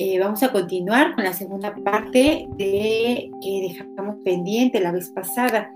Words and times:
Eh, 0.00 0.16
vamos 0.20 0.44
a 0.44 0.52
continuar 0.52 1.16
con 1.16 1.24
la 1.24 1.32
segunda 1.32 1.74
parte 1.74 2.46
de 2.56 3.30
que 3.42 3.68
dejamos 3.68 4.14
pendiente 4.24 4.78
la 4.78 4.92
vez 4.92 5.10
pasada. 5.10 5.74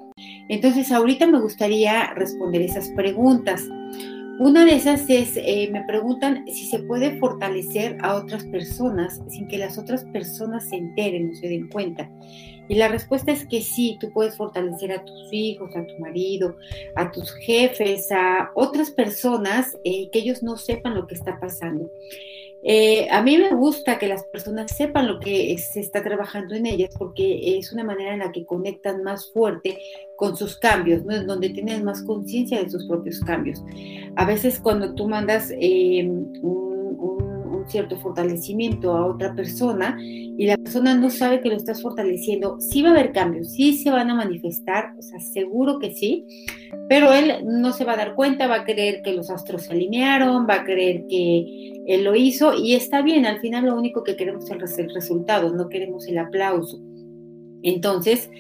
Entonces, 0.49 0.93
ahorita 0.93 1.27
me 1.27 1.41
gustaría 1.41 2.15
responder 2.15 2.63
esas 2.63 2.89
preguntas. 2.91 3.65
Una 4.39 4.65
de 4.65 4.77
esas 4.77 5.11
es, 5.11 5.37
eh, 5.37 5.69
me 5.73 5.83
preguntan 5.87 6.45
si 6.47 6.67
se 6.67 6.79
puede 6.79 7.19
fortalecer 7.19 7.99
a 8.01 8.15
otras 8.15 8.45
personas 8.45 9.21
sin 9.29 9.49
que 9.49 9.59
las 9.59 9.77
otras 9.77 10.05
personas 10.05 10.69
se 10.69 10.77
enteren 10.77 11.31
o 11.31 11.35
se 11.35 11.49
den 11.49 11.69
cuenta. 11.69 12.09
Y 12.69 12.77
la 12.77 12.87
respuesta 12.87 13.33
es 13.33 13.45
que 13.45 13.61
sí, 13.61 13.99
tú 14.01 14.11
puedes 14.13 14.37
fortalecer 14.37 14.93
a 14.93 15.05
tus 15.05 15.33
hijos, 15.33 15.75
a 15.75 15.85
tu 15.85 15.99
marido, 15.99 16.57
a 16.95 17.11
tus 17.11 17.35
jefes, 17.35 18.13
a 18.13 18.53
otras 18.55 18.93
personas 18.93 19.77
eh, 19.83 20.09
que 20.13 20.21
ellos 20.21 20.45
no 20.45 20.57
sepan 20.57 20.95
lo 20.95 21.09
que 21.09 21.17
está 21.17 21.41
pasando. 21.41 21.91
Eh, 22.65 23.09
a 23.11 23.23
mí 23.23 23.37
me 23.39 23.55
gusta 23.55 23.99
que 23.99 24.07
las 24.07 24.25
personas 24.25 24.71
sepan 24.77 25.09
lo 25.09 25.19
que 25.19 25.57
se 25.59 25.81
está 25.81 26.03
trabajando 26.03 26.55
en 26.55 26.67
ellas 26.67 26.95
porque 26.97 27.59
es 27.59 27.73
una 27.73 27.83
manera 27.83 28.13
en 28.13 28.21
la 28.21 28.31
que 28.31 28.47
conectan 28.47 29.03
más 29.03 29.31
fuerte 29.33 29.79
con 30.17 30.37
sus 30.37 30.57
cambios, 30.57 31.05
¿no? 31.05 31.25
donde 31.25 31.51
tienen 31.51 31.83
más 31.83 32.03
conciencia 32.05 32.63
de 32.63 32.71
sus 32.71 32.87
propios 32.87 33.19
cambios. 33.21 33.63
A 34.15 34.25
veces 34.25 34.61
cuando 34.61 34.95
tú 34.95 35.09
mandas 35.09 35.53
eh, 35.59 36.07
un 36.07 36.72
cierto 37.73 37.97
fortalecimiento 37.99 38.93
a 38.95 39.07
otra 39.07 39.35
persona 39.35 39.97
y 40.01 40.47
la 40.47 40.57
persona 40.57 40.95
no 40.95 41.11
sabe 41.11 41.41
que 41.41 41.49
lo 41.49 41.57
estás 41.57 41.83
fortaleciendo, 41.83 42.61
sí 42.61 42.83
va 42.83 42.91
a 42.91 42.93
haber 42.93 43.13
cambios, 43.13 43.53
sí 43.53 43.75
se 43.79 43.91
van 43.91 44.11
a 44.11 44.15
manifestar, 44.15 44.95
o 44.99 45.03
sea, 45.03 45.19
seguro 45.21 45.79
que 45.79 45.93
sí, 45.93 46.27
pero 46.89 47.13
él 47.13 47.45
no 47.45 47.73
se 47.73 47.85
va 47.85 47.95
a 47.95 47.97
dar 47.97 48.15
cuenta, 48.15 48.47
va 48.47 48.57
a 48.57 48.65
creer 48.65 49.03
que 49.03 49.13
los 49.13 49.31
astros 49.31 49.63
se 49.63 49.73
alinearon, 49.73 50.47
va 50.49 50.57
a 50.57 50.65
creer 50.65 51.07
que 51.09 51.73
él 51.87 52.05
lo 52.05 52.15
hizo 52.15 52.55
y 52.55 52.75
está 52.75 53.03
bien, 53.03 53.27
al 53.27 53.41
final 53.41 53.67
lo 53.67 53.77
único 53.77 54.05
que 54.05 54.17
queremos 54.17 54.45
es 54.51 54.79
el 54.79 54.95
resultado, 54.95 55.53
no 55.53 55.69
queremos 55.69 56.07
el 56.07 56.19
aplauso. 56.19 56.79
Entonces, 57.63 58.31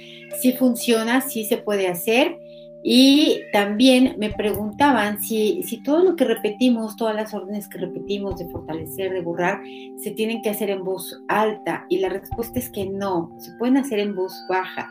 si 0.41 0.53
funciona, 0.53 1.21
sí 1.21 1.45
se 1.45 1.57
puede 1.57 1.89
hacer 1.89 2.37
y 2.85 3.43
también 3.53 4.17
me 4.19 4.31
preguntaban 4.31 5.21
si, 5.23 5.63
si 5.63 5.83
todo 5.83 6.03
lo 6.03 6.17
que 6.17 6.25
repetimos, 6.25 6.97
todas 6.97 7.15
las 7.15 7.33
órdenes 7.33 7.69
que 7.69 7.79
repetimos 7.79 8.39
de 8.39 8.49
fortalecer, 8.49 9.13
de 9.13 9.21
borrar, 9.21 9.63
se 9.99 10.11
tienen 10.11 10.43
que 10.43 10.51
hacer 10.51 10.69
en 10.71 10.83
voz 10.83 11.23
alta. 11.29 11.87
Y 11.89 11.99
la 11.99 12.09
respuesta 12.09 12.59
es 12.59 12.69
que 12.71 12.89
no, 12.89 13.33
se 13.39 13.53
pueden 13.53 13.77
hacer 13.77 14.01
en 14.01 14.17
voz 14.17 14.35
baja. 14.49 14.91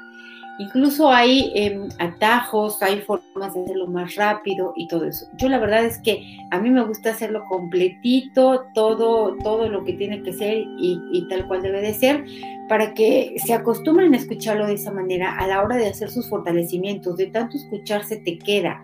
Incluso 0.62 1.10
hay 1.10 1.52
em, 1.56 1.90
atajos, 1.98 2.84
hay 2.84 3.02
formas 3.02 3.56
de 3.56 3.64
hacerlo 3.64 3.88
más 3.88 4.14
rápido 4.16 4.74
y 4.76 4.88
todo 4.88 5.06
eso. 5.06 5.26
Yo 5.38 5.50
la 5.50 5.58
verdad 5.58 5.86
es 5.86 5.98
que 5.98 6.38
a 6.52 6.60
mí 6.60 6.70
me 6.70 6.84
gusta 6.84 7.10
hacerlo 7.10 7.46
completito, 7.50 8.66
todo, 8.76 9.36
todo 9.38 9.70
lo 9.70 9.84
que 9.84 9.94
tiene 9.94 10.22
que 10.22 10.34
ser 10.34 10.58
y, 10.78 11.02
y 11.12 11.28
tal 11.30 11.48
cual 11.48 11.64
debe 11.64 11.82
de 11.82 11.96
ser, 11.96 12.26
para 12.70 12.94
que 12.94 13.34
se 13.44 13.56
acostumbren 13.56 14.14
a 14.14 14.18
escucharlo 14.18 14.68
de 14.68 14.76
esa 14.76 14.92
manera 14.92 15.36
a 15.36 15.48
la 15.48 15.64
hora 15.64 15.78
de 15.78 15.88
hacer 15.88 16.12
sus 16.12 16.30
fortalecimientos. 16.30 17.18
De 17.18 17.26
tanto 17.26 17.58
escuchar 17.58 18.04
se 18.04 18.18
te 18.18 18.38
queda 18.38 18.84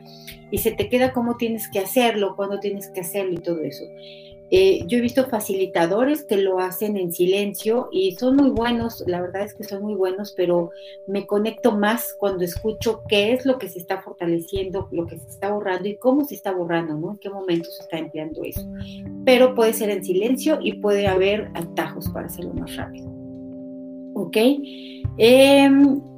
y 0.49 0.57
se 0.57 0.71
te 0.71 0.89
queda 0.89 1.13
cómo 1.13 1.37
tienes 1.37 1.69
que 1.69 1.77
hacerlo, 1.77 2.35
cuándo 2.35 2.59
tienes 2.59 2.89
que 2.89 3.01
hacerlo 3.01 3.33
y 3.33 3.37
todo 3.37 3.61
eso. 3.61 3.83
Eh, 4.49 4.83
yo 4.87 4.97
he 4.97 5.01
visto 5.01 5.27
facilitadores 5.27 6.23
que 6.23 6.37
lo 6.37 6.59
hacen 6.59 6.95
en 6.95 7.11
silencio 7.11 7.89
y 7.91 8.13
son 8.13 8.37
muy 8.37 8.49
buenos, 8.49 9.03
la 9.05 9.21
verdad 9.21 9.43
es 9.43 9.53
que 9.53 9.65
son 9.65 9.81
muy 9.81 9.93
buenos, 9.93 10.33
pero 10.37 10.71
me 11.05 11.27
conecto 11.27 11.75
más 11.75 12.15
cuando 12.17 12.45
escucho 12.45 13.01
qué 13.09 13.33
es 13.33 13.45
lo 13.45 13.57
que 13.57 13.67
se 13.67 13.79
está 13.79 14.01
fortaleciendo, 14.01 14.87
lo 14.91 15.05
que 15.05 15.17
se 15.17 15.27
está 15.27 15.51
borrando 15.51 15.89
y 15.89 15.97
cómo 15.97 16.23
se 16.23 16.35
está 16.35 16.51
borrando, 16.51 16.93
¿no? 16.93 17.11
En 17.11 17.17
qué 17.17 17.29
momento 17.29 17.69
se 17.69 17.83
está 17.83 17.97
empleando 17.97 18.43
eso. 18.43 18.65
Pero 19.25 19.53
puede 19.53 19.73
ser 19.73 19.89
en 19.89 20.03
silencio 20.03 20.59
y 20.61 20.73
puede 20.73 21.07
haber 21.07 21.51
atajos 21.53 22.07
para 22.09 22.27
hacerlo 22.27 22.53
más 22.53 22.75
rápido. 22.77 23.11
¿Ok? 24.13 24.37
Eh, 25.17 25.69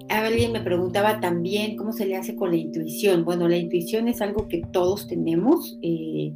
alguien 0.10 0.52
me 0.52 0.62
preguntaba 0.62 1.20
también 1.20 1.78
cómo 1.78 1.94
se 1.94 2.06
le 2.06 2.18
hace 2.18 2.36
con 2.36 2.52
la 2.52 2.58
intuición. 2.58 3.24
Bueno, 3.24 3.48
la 3.48 3.58
intuición 3.58 4.08
es 4.08 4.22
algo 4.22 4.48
que 4.48 4.62
todos 4.72 5.08
tenemos, 5.08 5.78
eh, 5.82 6.34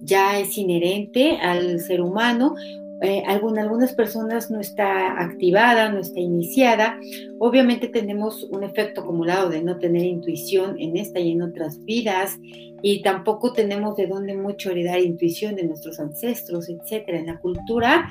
ya 0.00 0.38
es 0.38 0.56
inherente 0.58 1.38
al 1.38 1.80
ser 1.80 2.00
humano. 2.00 2.54
Eh, 3.02 3.22
algunas 3.26 3.94
personas 3.94 4.50
no 4.50 4.60
está 4.60 5.20
activada, 5.20 5.90
no 5.90 5.98
está 5.98 6.18
iniciada. 6.18 6.98
Obviamente 7.38 7.88
tenemos 7.88 8.44
un 8.44 8.64
efecto 8.64 9.02
acumulado 9.02 9.50
de 9.50 9.62
no 9.62 9.78
tener 9.78 10.04
intuición 10.04 10.76
en 10.78 10.96
esta 10.96 11.20
y 11.20 11.32
en 11.32 11.42
otras 11.42 11.84
vidas 11.84 12.38
y 12.82 13.02
tampoco 13.02 13.52
tenemos 13.52 13.96
de 13.96 14.06
dónde 14.06 14.34
mucho 14.34 14.70
heredar 14.70 15.00
intuición 15.00 15.56
de 15.56 15.64
nuestros 15.64 16.00
ancestros, 16.00 16.68
etcétera. 16.68 17.18
En 17.18 17.26
la 17.26 17.38
cultura 17.38 18.08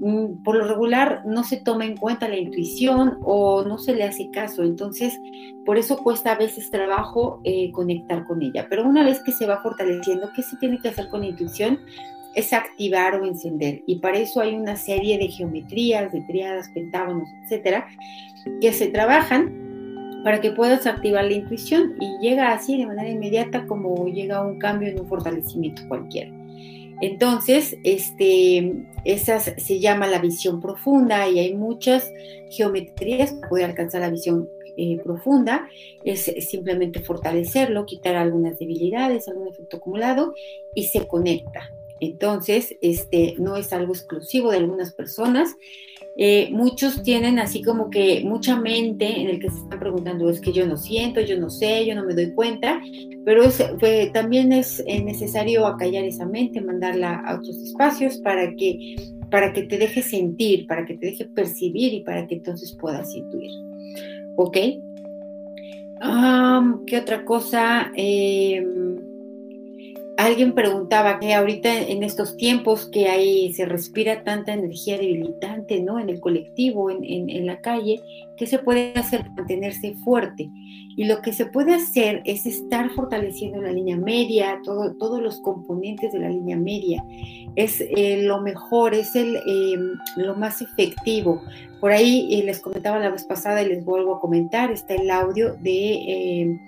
Mm, 0.00 0.44
por 0.44 0.54
lo 0.56 0.64
regular 0.68 1.22
no 1.26 1.42
se 1.42 1.56
toma 1.56 1.84
en 1.84 1.96
cuenta 1.96 2.28
la 2.28 2.36
intuición 2.36 3.18
o 3.22 3.64
no 3.64 3.78
se 3.78 3.94
le 3.94 4.04
hace 4.04 4.30
caso. 4.30 4.62
Entonces, 4.62 5.18
por 5.64 5.76
eso 5.76 5.98
cuesta 5.98 6.32
a 6.32 6.38
veces 6.38 6.70
trabajo 6.70 7.40
eh, 7.44 7.70
conectar 7.72 8.24
con 8.24 8.42
ella. 8.42 8.66
Pero 8.70 8.84
una 8.88 9.04
vez 9.04 9.22
que 9.22 9.32
se 9.32 9.46
va 9.46 9.60
fortaleciendo, 9.60 10.30
¿qué 10.34 10.42
se 10.42 10.56
tiene 10.56 10.78
que 10.78 10.88
hacer 10.88 11.08
con 11.08 11.20
la 11.20 11.28
intuición? 11.28 11.80
Es 12.38 12.52
activar 12.52 13.20
o 13.20 13.26
encender. 13.26 13.82
Y 13.86 13.96
para 13.96 14.18
eso 14.18 14.40
hay 14.40 14.54
una 14.54 14.76
serie 14.76 15.18
de 15.18 15.28
geometrías, 15.28 16.12
de 16.12 16.20
triadas, 16.22 16.68
pentágonos, 16.68 17.28
etcétera, 17.42 17.88
que 18.60 18.72
se 18.72 18.88
trabajan 18.88 20.22
para 20.22 20.40
que 20.40 20.52
puedas 20.52 20.86
activar 20.86 21.24
la 21.24 21.32
intuición 21.32 21.96
y 22.00 22.18
llega 22.20 22.52
así 22.52 22.76
de 22.76 22.86
manera 22.86 23.08
inmediata 23.08 23.66
como 23.66 24.06
llega 24.06 24.44
un 24.44 24.58
cambio 24.58 24.88
en 24.88 25.00
un 25.00 25.08
fortalecimiento 25.08 25.82
cualquiera. 25.88 26.30
Entonces, 27.00 27.76
este, 27.84 28.86
se 29.56 29.80
llama 29.80 30.06
la 30.06 30.18
visión 30.18 30.60
profunda 30.60 31.28
y 31.28 31.38
hay 31.38 31.54
muchas 31.54 32.12
geometrías 32.50 33.32
para 33.32 33.48
poder 33.48 33.64
alcanzar 33.66 34.00
la 34.00 34.10
visión 34.10 34.48
eh, 34.76 35.00
profunda. 35.02 35.68
Es, 36.04 36.32
simplemente 36.48 37.00
fortalecerlo, 37.00 37.86
quitar 37.86 38.16
algunas 38.16 38.58
debilidades, 38.58 39.28
algún 39.28 39.48
efecto 39.48 39.78
acumulado 39.78 40.34
y 40.74 40.84
se 40.84 41.06
conecta. 41.06 41.72
Entonces, 42.00 42.76
este, 42.80 43.34
no 43.38 43.56
es 43.56 43.72
algo 43.72 43.92
exclusivo 43.92 44.50
de 44.50 44.58
algunas 44.58 44.92
personas. 44.92 45.54
Eh, 46.16 46.48
muchos 46.50 47.02
tienen 47.02 47.38
así 47.38 47.62
como 47.62 47.90
que 47.90 48.22
mucha 48.24 48.58
mente 48.58 49.20
en 49.20 49.28
el 49.28 49.38
que 49.38 49.50
se 49.50 49.58
están 49.58 49.78
preguntando, 49.78 50.28
es 50.28 50.40
que 50.40 50.52
yo 50.52 50.66
no 50.66 50.76
siento, 50.76 51.20
yo 51.20 51.38
no 51.38 51.48
sé, 51.48 51.86
yo 51.86 51.94
no 51.94 52.04
me 52.04 52.14
doy 52.14 52.32
cuenta, 52.32 52.80
pero 53.24 53.44
también 54.12 54.52
es 54.52 54.84
necesario 54.84 55.64
acallar 55.66 56.04
esa 56.04 56.26
mente, 56.26 56.60
mandarla 56.60 57.22
a 57.24 57.36
otros 57.36 57.56
espacios 57.58 58.18
para 58.18 58.52
que, 58.56 58.96
para 59.30 59.52
que 59.52 59.62
te 59.62 59.78
deje 59.78 60.02
sentir, 60.02 60.66
para 60.66 60.84
que 60.86 60.94
te 60.94 61.06
deje 61.06 61.24
percibir 61.26 61.94
y 61.94 62.00
para 62.00 62.26
que 62.26 62.34
entonces 62.34 62.76
puedas 62.80 63.14
intuir. 63.14 63.52
¿Ok? 64.36 64.56
¿Qué 66.86 66.96
otra 66.96 67.24
cosa? 67.24 67.92
Eh, 67.96 68.64
alguien 70.18 70.52
preguntaba 70.52 71.20
que 71.20 71.32
ahorita 71.32 71.78
en 71.78 72.02
estos 72.02 72.36
tiempos 72.36 72.86
que 72.90 73.08
hay, 73.08 73.52
se 73.52 73.64
respira 73.66 74.24
tanta 74.24 74.52
energía 74.52 74.98
debilitante, 74.98 75.80
¿no? 75.80 76.00
En 76.00 76.08
el 76.08 76.18
colectivo, 76.18 76.90
en, 76.90 77.04
en, 77.04 77.46
la 77.46 77.60
calle, 77.60 78.00
¿qué 78.36 78.48
se 78.48 78.58
puede 78.58 78.92
hacer 78.96 79.20
para 79.20 79.34
mantenerse 79.34 79.94
fuerte? 80.02 80.50
Y 80.96 81.04
lo 81.04 81.22
que 81.22 81.32
se 81.32 81.46
puede 81.46 81.72
hacer 81.72 82.22
es 82.24 82.46
estar 82.46 82.90
fortaleciendo 82.90 83.62
la 83.62 83.70
línea 83.70 83.96
media, 83.96 84.60
todo, 84.64 84.96
todos 84.96 85.22
los 85.22 85.40
componentes 85.40 86.10
de 86.12 86.18
la 86.18 86.30
línea 86.30 86.56
media. 86.56 87.04
Es 87.54 87.80
eh, 87.80 88.20
lo 88.24 88.40
mejor, 88.40 88.94
es 88.94 89.14
el, 89.14 89.36
em, 89.46 89.92
lo 90.16 90.34
más 90.34 90.60
efectivo. 90.60 91.42
Por 91.78 91.92
ahí 91.92 92.28
eh, 92.32 92.42
les 92.42 92.58
comentaba 92.58 92.98
la 92.98 93.10
vez 93.10 93.22
pasada 93.22 93.62
y 93.62 93.68
les 93.68 93.84
vuelvo 93.84 94.16
a 94.16 94.20
comentar, 94.20 94.72
está 94.72 94.96
el 94.96 95.08
audio 95.12 95.54
de 95.60 96.40
em, 96.40 96.58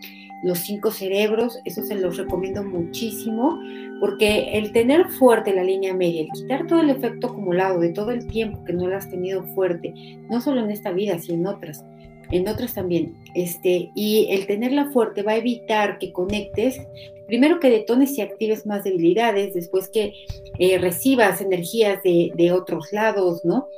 los 0.43 0.59
cinco 0.59 0.91
cerebros, 0.91 1.59
eso 1.65 1.83
se 1.83 1.95
los 1.95 2.17
recomiendo 2.17 2.65
muchísimo, 2.65 3.59
porque 4.01 4.59
el 4.59 4.73
tener 4.73 5.09
fuerte 5.11 5.55
la 5.55 5.65
línea 5.65 5.95
media, 5.95 6.23
el 6.23 6.29
quitar 6.33 6.67
todo 6.67 6.81
el 6.81 6.91
efecto 6.91 7.29
acumulado 7.29 7.81
de 7.81 7.91
todo 7.91 8.11
el 8.11 8.27
tiempo 8.27 8.65
que 8.65 8.73
no 8.73 8.87
lo 8.87 8.97
has 8.97 9.11
tenido 9.11 9.43
fuerte, 9.55 9.93
no 10.31 10.41
solo 10.41 10.63
en 10.63 10.71
esta 10.71 10.93
vida, 10.93 11.19
sino 11.19 11.51
en 11.51 11.57
otras, 11.57 11.85
en 12.31 12.49
otras 12.49 12.75
también, 12.75 13.17
este, 13.35 13.91
y 13.95 14.29
el 14.31 14.47
tenerla 14.47 14.91
fuerte 14.91 15.23
va 15.23 15.33
a 15.33 15.37
evitar 15.37 15.99
que 15.99 16.13
conectes, 16.13 16.81
primero 17.27 17.61
que 17.61 17.71
detones 17.71 18.17
y 18.17 18.23
actives 18.23 18.67
más 18.67 18.85
debilidades, 18.85 19.55
después 19.55 19.89
que 19.89 20.15
eh, 20.59 20.79
recibas 20.79 21.41
energías 21.41 22.03
de, 22.03 22.53
otros 22.53 22.93
lados, 22.93 23.45
¿no? 23.45 23.69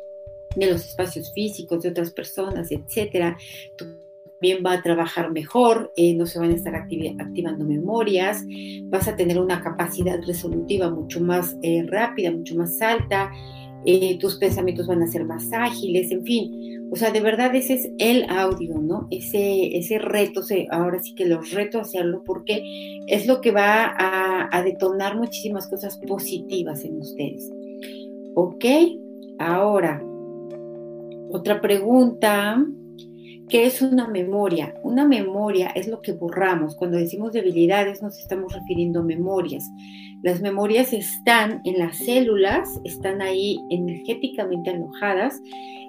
de 0.55 0.67
los 0.67 0.87
espacios 0.87 1.33
físicos 1.33 1.83
de 1.83 1.89
otras 1.89 2.11
personas, 2.11 2.71
etcétera. 2.71 3.39
También 4.43 4.65
va 4.67 4.73
a 4.73 4.83
trabajar 4.83 5.31
mejor, 5.31 5.93
eh, 5.97 6.17
no 6.17 6.27
se 6.27 6.41
van 6.41 6.51
a 6.51 6.55
estar 6.55 6.75
activando 6.75 7.65
memorias, 7.65 8.45
vas 8.87 9.07
a 9.07 9.15
tener 9.15 9.39
una 9.39 9.63
capacidad 9.63 10.21
resolutiva 10.27 10.91
mucho 10.91 11.21
más 11.21 11.57
eh, 11.63 11.85
rápida, 11.87 12.33
mucho 12.33 12.57
más 12.57 12.83
alta, 12.83 13.31
eh, 13.87 14.19
tus 14.19 14.39
pensamientos 14.39 14.89
van 14.89 15.01
a 15.01 15.07
ser 15.07 15.25
más 15.27 15.49
ágiles, 15.53 16.11
en 16.11 16.25
fin. 16.25 16.89
O 16.91 16.97
sea, 16.97 17.13
de 17.13 17.21
verdad 17.21 17.55
ese 17.55 17.75
es 17.75 17.91
el 17.99 18.25
audio, 18.29 18.81
¿no? 18.81 19.07
Ese, 19.13 19.77
ese 19.77 20.01
reto, 20.01 20.41
ahora 20.73 21.01
sí 21.01 21.15
que 21.15 21.27
los 21.27 21.53
reto 21.53 21.79
a 21.79 21.83
hacerlo 21.83 22.25
porque 22.27 22.65
es 23.07 23.29
lo 23.29 23.41
que 23.41 23.53
va 23.53 23.95
a, 23.97 24.49
a 24.51 24.63
detonar 24.65 25.17
muchísimas 25.17 25.69
cosas 25.69 25.99
positivas 25.99 26.85
en 26.85 26.99
ustedes. 26.99 27.49
¿Ok? 28.35 28.65
Ahora, 29.39 30.03
otra 31.31 31.61
pregunta. 31.61 32.59
¿Qué 33.53 33.67
es 33.67 33.83
una 33.83 34.09
memoria? 34.09 34.73
Una 34.83 35.07
memoria 35.07 35.69
es 35.75 35.87
lo 35.87 36.01
que 36.01 36.13
borramos. 36.13 36.75
Cuando 36.75 36.97
decimos 36.97 37.35
debilidades 37.35 38.01
nos 38.01 38.19
estamos 38.19 38.55
refiriendo 38.55 39.01
a 39.01 39.03
memorias. 39.03 39.71
Las 40.23 40.41
memorias 40.41 40.95
están 40.95 41.61
en 41.65 41.79
las 41.79 41.99
células, 41.99 42.67
están 42.85 43.21
ahí 43.21 43.61
energéticamente 43.69 44.71
alojadas 44.71 45.39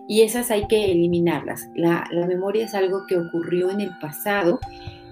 y 0.09 0.23
esas 0.23 0.51
hay 0.51 0.67
que 0.67 0.91
eliminarlas. 0.91 1.69
La, 1.73 2.05
memoria 2.27 2.65
es 2.65 2.73
algo 2.73 3.05
que 3.07 3.17
ocurrió 3.17 3.71
en 3.71 3.79
el 3.79 3.97
pasado 4.01 4.59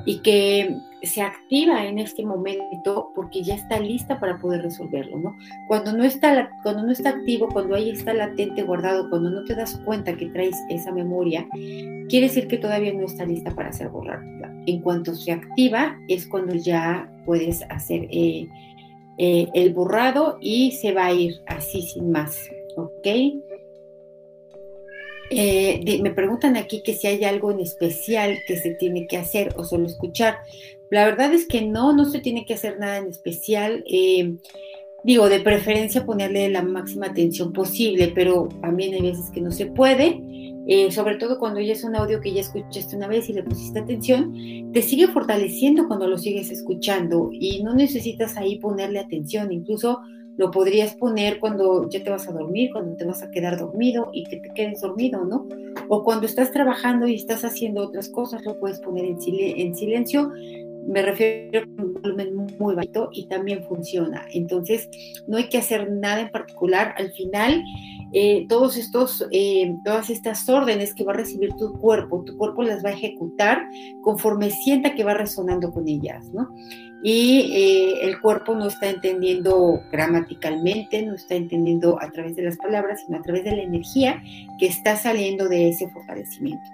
y 0.06 0.20
que 0.20 0.78
se 1.04 1.22
activa 1.22 1.86
en 1.86 1.98
este 1.98 2.24
momento 2.24 3.12
porque 3.16 3.42
ya 3.42 3.56
está 3.56 3.80
lista 3.80 4.20
para 4.20 4.38
poder 4.38 4.62
resolverlo, 4.62 5.18
¿no? 5.18 5.36
Cuando 5.68 5.94
no 5.94 6.04
está, 6.04 6.50
cuando 6.62 6.84
no 6.84 6.92
está 6.92 7.10
activo, 7.10 7.50
cuando 7.50 7.76
ahí 7.76 7.90
está 7.90 8.14
latente, 8.14 8.64
guardado, 8.64 9.10
cuando 9.10 9.32
no 9.32 9.44
te 9.44 9.56
das 9.56 9.82
cuenta 9.84 10.16
que 10.16 10.28
traes 10.28 10.56
esa 10.70 10.92
memoria, 10.92 11.48
quiere 11.52 12.28
decir 12.28 12.48
que 12.48 12.58
todavía 12.58 12.94
no 12.94 13.06
está 13.06 13.26
lista 13.26 13.52
para 13.52 13.72
ser 13.72 13.90
borrada. 13.90 14.22
En 14.68 14.82
cuanto 14.82 15.16
se 15.16 15.32
activa 15.32 15.98
es 16.08 16.28
cuando 16.28 16.54
ya 16.54 17.10
puedes 17.26 17.64
hacer 17.70 18.08
eh, 18.12 18.48
eh, 19.18 19.48
el 19.54 19.74
borrado 19.74 20.38
y 20.40 20.72
se 20.74 20.94
va 20.94 21.08
a 21.08 21.14
ir 21.14 21.42
así 21.48 21.82
sin 21.82 22.12
más, 22.12 22.38
¿ok? 22.76 23.08
Eh, 25.34 26.00
me 26.02 26.12
preguntan 26.12 26.58
aquí 26.58 26.84
que 26.84 26.94
si 26.94 27.08
hay 27.08 27.24
algo 27.24 27.52
en 27.52 27.62
especial 27.62 28.40
que 28.46 28.58
se 28.58 28.72
tiene 28.72 29.08
que 29.08 29.16
hacer 29.16 29.54
o 29.56 29.64
solo 29.64 29.88
escuchar. 29.88 30.40
La 30.90 31.06
verdad 31.06 31.34
es 31.34 31.48
que 31.48 31.62
no, 31.62 31.94
no 31.94 32.04
se 32.04 32.20
tiene 32.20 32.46
que 32.46 32.56
hacer 32.56 32.78
nada 32.80 32.98
en 32.98 33.08
especial. 33.08 33.86
Eh, 33.90 34.36
digo, 35.06 35.30
de 35.30 35.40
preferencia 35.40 36.06
ponerle 36.06 36.50
la 36.50 36.64
máxima 36.64 37.08
atención 37.08 37.54
posible, 37.54 38.12
pero 38.14 38.50
también 38.62 38.94
hay 38.94 39.02
veces 39.04 39.32
que 39.34 39.40
no 39.40 39.52
se 39.52 39.68
puede. 39.68 40.20
Eh, 40.68 40.92
sobre 40.92 41.16
todo 41.16 41.40
cuando 41.40 41.62
ya 41.62 41.74
es 41.74 41.86
un 41.86 41.96
audio 41.96 42.20
que 42.20 42.34
ya 42.34 42.42
escuchaste 42.42 42.96
una 42.96 43.08
vez 43.08 43.30
y 43.30 43.34
le 43.34 43.44
pusiste 43.44 43.80
atención, 43.80 44.72
te 44.74 44.82
sigue 44.82 45.08
fortaleciendo 45.08 45.88
cuando 45.88 46.08
lo 46.08 46.18
sigues 46.18 46.52
escuchando 46.52 47.30
y 47.32 47.64
no 47.64 47.74
necesitas 47.74 48.36
ahí 48.38 48.60
ponerle 48.60 49.00
atención, 49.00 49.52
incluso 49.52 50.00
lo 50.38 50.52
podrías 50.52 50.96
poner 50.96 51.40
cuando 51.40 51.90
ya 51.90 52.04
te 52.04 52.10
vas 52.10 52.28
a 52.28 52.32
dormir, 52.32 52.72
cuando 52.72 52.96
te 52.96 53.06
vas 53.06 53.22
a 53.22 53.30
quedar 53.30 53.58
dormido 53.58 54.10
y 54.14 54.24
que 54.24 54.38
te 54.38 54.50
quedes 54.54 54.82
dormido, 54.82 55.24
¿no? 55.26 55.48
O 55.90 56.04
cuando 56.04 56.26
estás 56.26 56.52
trabajando 56.52 57.08
y 57.08 57.16
estás 57.16 57.44
haciendo 57.44 57.82
otras 57.82 58.10
cosas, 58.10 58.44
lo 58.46 58.60
puedes 58.60 58.80
poner 58.80 59.06
en, 59.06 59.76
silencio. 59.76 60.32
Me 60.88 61.04
refiero 61.04 61.62
a 61.78 61.82
un 61.84 61.94
volumen 61.94 62.48
muy 62.58 62.76
bajito 62.76 63.10
y 63.14 63.28
también 63.28 63.64
funciona. 63.66 64.26
Entonces, 64.34 64.90
no 65.28 65.38
hay 65.38 65.48
que 65.48 65.60
hacer 65.60 65.92
nada 65.92 66.22
en 66.22 66.32
particular. 66.32 66.96
Al 66.98 67.12
final, 67.12 67.64
eh, 68.14 68.46
todos 68.50 68.78
estos, 68.78 69.26
eh, 69.32 69.76
todas 69.86 70.10
estas 70.10 70.48
órdenes 70.50 70.96
que 70.96 71.04
va 71.04 71.12
a 71.12 71.18
recibir 71.18 71.54
tu 71.54 71.74
cuerpo, 71.74 72.24
tu 72.26 72.36
cuerpo 72.36 72.64
las 72.64 72.84
va 72.84 72.90
a 72.90 72.94
ejecutar 72.94 73.62
conforme 74.02 74.50
sienta 74.50 74.96
que 74.96 75.04
va 75.04 75.14
resonando 75.14 75.72
con 75.72 75.88
ellas, 75.88 76.26
¿no? 76.34 76.50
Y 77.04 77.52
eh, 77.54 78.06
el 78.06 78.20
cuerpo 78.20 78.56
no 78.56 78.68
está 78.68 78.90
entendiendo 78.90 79.82
gramaticalmente, 79.92 81.02
no 81.04 81.16
está 81.16 81.36
entendiendo 81.36 81.98
a 82.02 82.10
través 82.12 82.36
de 82.36 82.44
las 82.44 82.58
palabras, 82.58 83.04
sino 83.06 83.18
a 83.18 83.22
través 83.22 83.44
de 83.44 83.56
la 83.56 83.64
energía 83.64 84.22
que 84.60 84.68
está 84.68 84.96
saliendo 84.96 85.50
de 85.50 85.70
ese 85.70 85.90
fortalecimiento. 85.90 86.70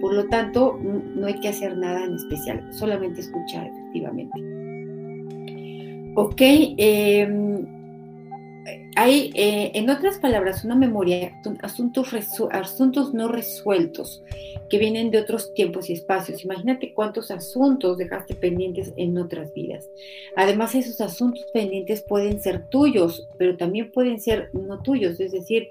Por 0.00 0.14
lo 0.14 0.28
tanto, 0.28 0.78
no 0.80 1.26
hay 1.26 1.40
que 1.40 1.48
hacer 1.48 1.76
nada 1.76 2.04
en 2.04 2.14
especial, 2.14 2.72
solamente 2.72 3.20
escuchar 3.20 3.66
efectivamente. 3.66 4.38
Ok, 6.14 6.40
em, 6.40 7.81
hay, 8.96 9.30
eh, 9.34 9.72
en 9.74 9.90
otras 9.90 10.18
palabras, 10.18 10.64
una 10.64 10.74
memoria, 10.74 11.40
asuntos, 11.62 12.12
asuntos 12.50 13.14
no 13.14 13.28
resueltos 13.28 14.22
que 14.68 14.78
vienen 14.78 15.10
de 15.10 15.18
otros 15.18 15.52
tiempos 15.54 15.90
y 15.90 15.92
espacios. 15.92 16.44
Imagínate 16.44 16.94
cuántos 16.94 17.30
asuntos 17.30 17.98
dejaste 17.98 18.34
pendientes 18.34 18.92
en 18.96 19.18
otras 19.18 19.52
vidas. 19.52 19.88
Además, 20.36 20.74
esos 20.74 21.00
asuntos 21.00 21.44
pendientes 21.52 22.02
pueden 22.02 22.40
ser 22.40 22.68
tuyos, 22.68 23.28
pero 23.38 23.56
también 23.56 23.92
pueden 23.92 24.20
ser 24.20 24.50
no 24.52 24.82
tuyos, 24.82 25.20
es 25.20 25.32
decir, 25.32 25.68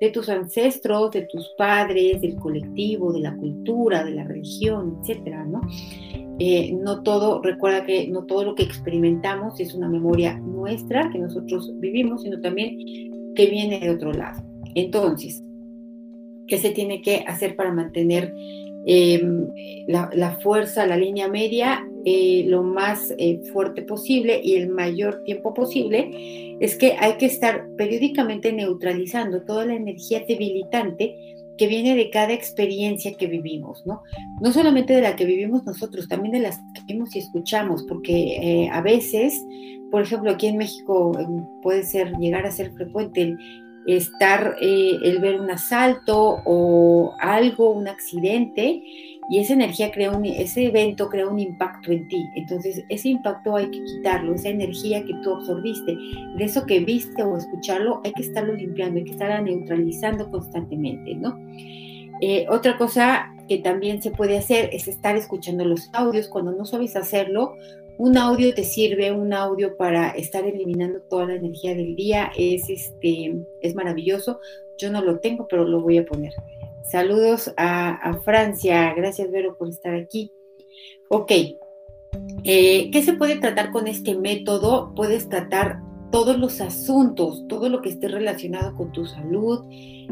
de 0.00 0.10
tus 0.10 0.28
ancestros, 0.28 1.10
de 1.10 1.22
tus 1.22 1.48
padres, 1.56 2.20
del 2.20 2.36
colectivo, 2.36 3.12
de 3.12 3.20
la 3.20 3.36
cultura, 3.36 4.04
de 4.04 4.12
la 4.12 4.24
religión, 4.24 4.98
etcétera, 5.00 5.44
¿no? 5.44 5.60
Eh, 6.40 6.72
no 6.72 7.02
todo, 7.02 7.40
recuerda 7.42 7.84
que 7.84 8.08
no 8.08 8.24
todo 8.24 8.44
lo 8.44 8.54
que 8.54 8.64
experimentamos 8.64 9.60
es 9.60 9.72
una 9.72 9.88
memoria 9.88 10.36
nuestra 10.38 11.08
que 11.10 11.18
nosotros 11.18 11.72
vivimos, 11.76 12.22
sino 12.22 12.40
también 12.40 12.76
que 13.34 13.46
viene 13.46 13.78
de 13.78 13.90
otro 13.90 14.12
lado. 14.12 14.42
Entonces, 14.74 15.42
¿qué 16.48 16.58
se 16.58 16.70
tiene 16.70 17.02
que 17.02 17.24
hacer 17.26 17.54
para 17.54 17.72
mantener 17.72 18.34
em, 18.86 19.48
la, 19.86 20.38
fuerza, 20.42 20.86
la 20.86 20.96
línea 20.96 21.28
media, 21.28 21.86
eh, 22.04 22.44
lo 22.48 22.64
más 22.64 23.14
eh, 23.16 23.40
fuerte 23.52 23.82
posible 23.82 24.40
y 24.42 24.54
el 24.54 24.68
mayor 24.68 25.22
tiempo 25.22 25.54
posible? 25.54 26.56
Es 26.58 26.76
que 26.76 26.94
hay 26.98 27.16
que 27.16 27.26
estar 27.26 27.68
periódicamente 27.76 28.52
neutralizando 28.52 29.42
toda 29.42 29.66
la 29.66 29.74
energía 29.74 30.24
debilitante 30.26 31.34
que 31.56 31.66
viene 31.66 31.94
de 31.94 32.10
cada 32.10 32.32
experiencia 32.32 33.14
que 33.16 33.26
vivimos, 33.26 33.84
¿no? 33.86 34.02
No 34.40 34.52
solamente 34.52 34.94
de 34.94 35.02
la 35.02 35.16
que 35.16 35.24
vivimos 35.24 35.64
nosotros, 35.64 36.08
también 36.08 36.32
de 36.32 36.40
las 36.40 36.58
que 36.74 36.82
vimos 36.86 37.14
y 37.14 37.20
escuchamos, 37.20 37.84
porque 37.88 38.36
eh, 38.36 38.68
a 38.72 38.80
veces, 38.80 39.44
por 39.90 40.02
ejemplo, 40.02 40.30
aquí 40.30 40.48
en 40.48 40.56
México 40.56 41.12
em, 41.18 41.44
puede 41.62 41.84
ser, 41.84 42.12
llegar 42.18 42.46
a 42.46 42.50
ser 42.50 42.72
frecuente 42.72 43.22
el 43.22 43.38
estar, 43.86 44.56
eh, 44.60 44.98
el 45.02 45.18
ver 45.18 45.40
un 45.40 45.50
asalto 45.50 46.42
o 46.44 47.14
algo, 47.20 47.70
un 47.70 47.88
accidente, 47.88 48.82
y 49.28 49.38
esa 49.38 49.54
energía 49.54 49.90
crea 49.90 50.10
un, 50.10 50.24
ese 50.24 50.66
evento 50.66 51.08
crea 51.08 51.26
un 51.26 51.38
impacto 51.38 51.92
en 51.92 52.06
ti. 52.08 52.24
Entonces, 52.36 52.84
ese 52.88 53.08
impacto 53.08 53.56
hay 53.56 53.70
que 53.70 53.82
quitarlo, 53.82 54.34
esa 54.34 54.50
energía 54.50 55.04
que 55.04 55.14
tú 55.22 55.34
absorbiste, 55.34 55.96
de 56.36 56.44
eso 56.44 56.66
que 56.66 56.80
viste 56.80 57.22
o 57.22 57.36
escucharlo, 57.36 58.00
hay 58.04 58.12
que 58.12 58.22
estarlo 58.22 58.54
limpiando, 58.54 58.98
hay 58.98 59.04
que 59.04 59.12
estarla 59.12 59.40
neutralizando 59.40 60.30
constantemente, 60.30 61.14
¿no? 61.14 61.38
Eh, 62.20 62.46
otra 62.48 62.76
cosa 62.78 63.34
que 63.48 63.58
también 63.58 64.02
se 64.02 64.10
puede 64.10 64.38
hacer 64.38 64.70
es 64.72 64.88
estar 64.88 65.16
escuchando 65.16 65.64
los 65.64 65.90
audios. 65.92 66.28
Cuando 66.28 66.52
no 66.52 66.64
sabes 66.64 66.96
hacerlo, 66.96 67.56
un 67.98 68.16
audio 68.16 68.54
te 68.54 68.64
sirve, 68.64 69.12
un 69.12 69.32
audio 69.32 69.76
para 69.76 70.10
estar 70.10 70.44
eliminando 70.44 71.00
toda 71.02 71.26
la 71.26 71.34
energía 71.34 71.74
del 71.74 71.96
día. 71.96 72.30
Es, 72.36 72.68
este, 72.68 73.34
es 73.60 73.74
maravilloso. 73.74 74.40
Yo 74.78 74.90
no 74.90 75.02
lo 75.02 75.20
tengo, 75.20 75.46
pero 75.48 75.64
lo 75.64 75.80
voy 75.80 75.98
a 75.98 76.04
poner. 76.04 76.32
Saludos 76.90 77.52
a, 77.56 78.20
Francia. 78.24 78.92
Gracias, 78.94 79.30
Vero, 79.30 79.56
por 79.56 79.68
estar 79.68 79.94
aquí. 79.94 80.30
Ok. 81.08 81.32
Eh, 82.44 82.90
¿Qué 82.92 83.02
se 83.02 83.14
puede 83.14 83.36
tratar 83.36 83.72
con 83.72 83.88
este 83.88 84.14
método? 84.16 84.92
Puedes 84.94 85.28
tratar 85.28 85.80
todos 86.12 86.38
los 86.38 86.60
asuntos, 86.60 87.44
todo 87.48 87.68
lo 87.68 87.80
que 87.80 87.88
esté 87.88 88.06
relacionado 88.06 88.76
con 88.76 88.92
tu 88.92 89.04
salud, 89.06 89.64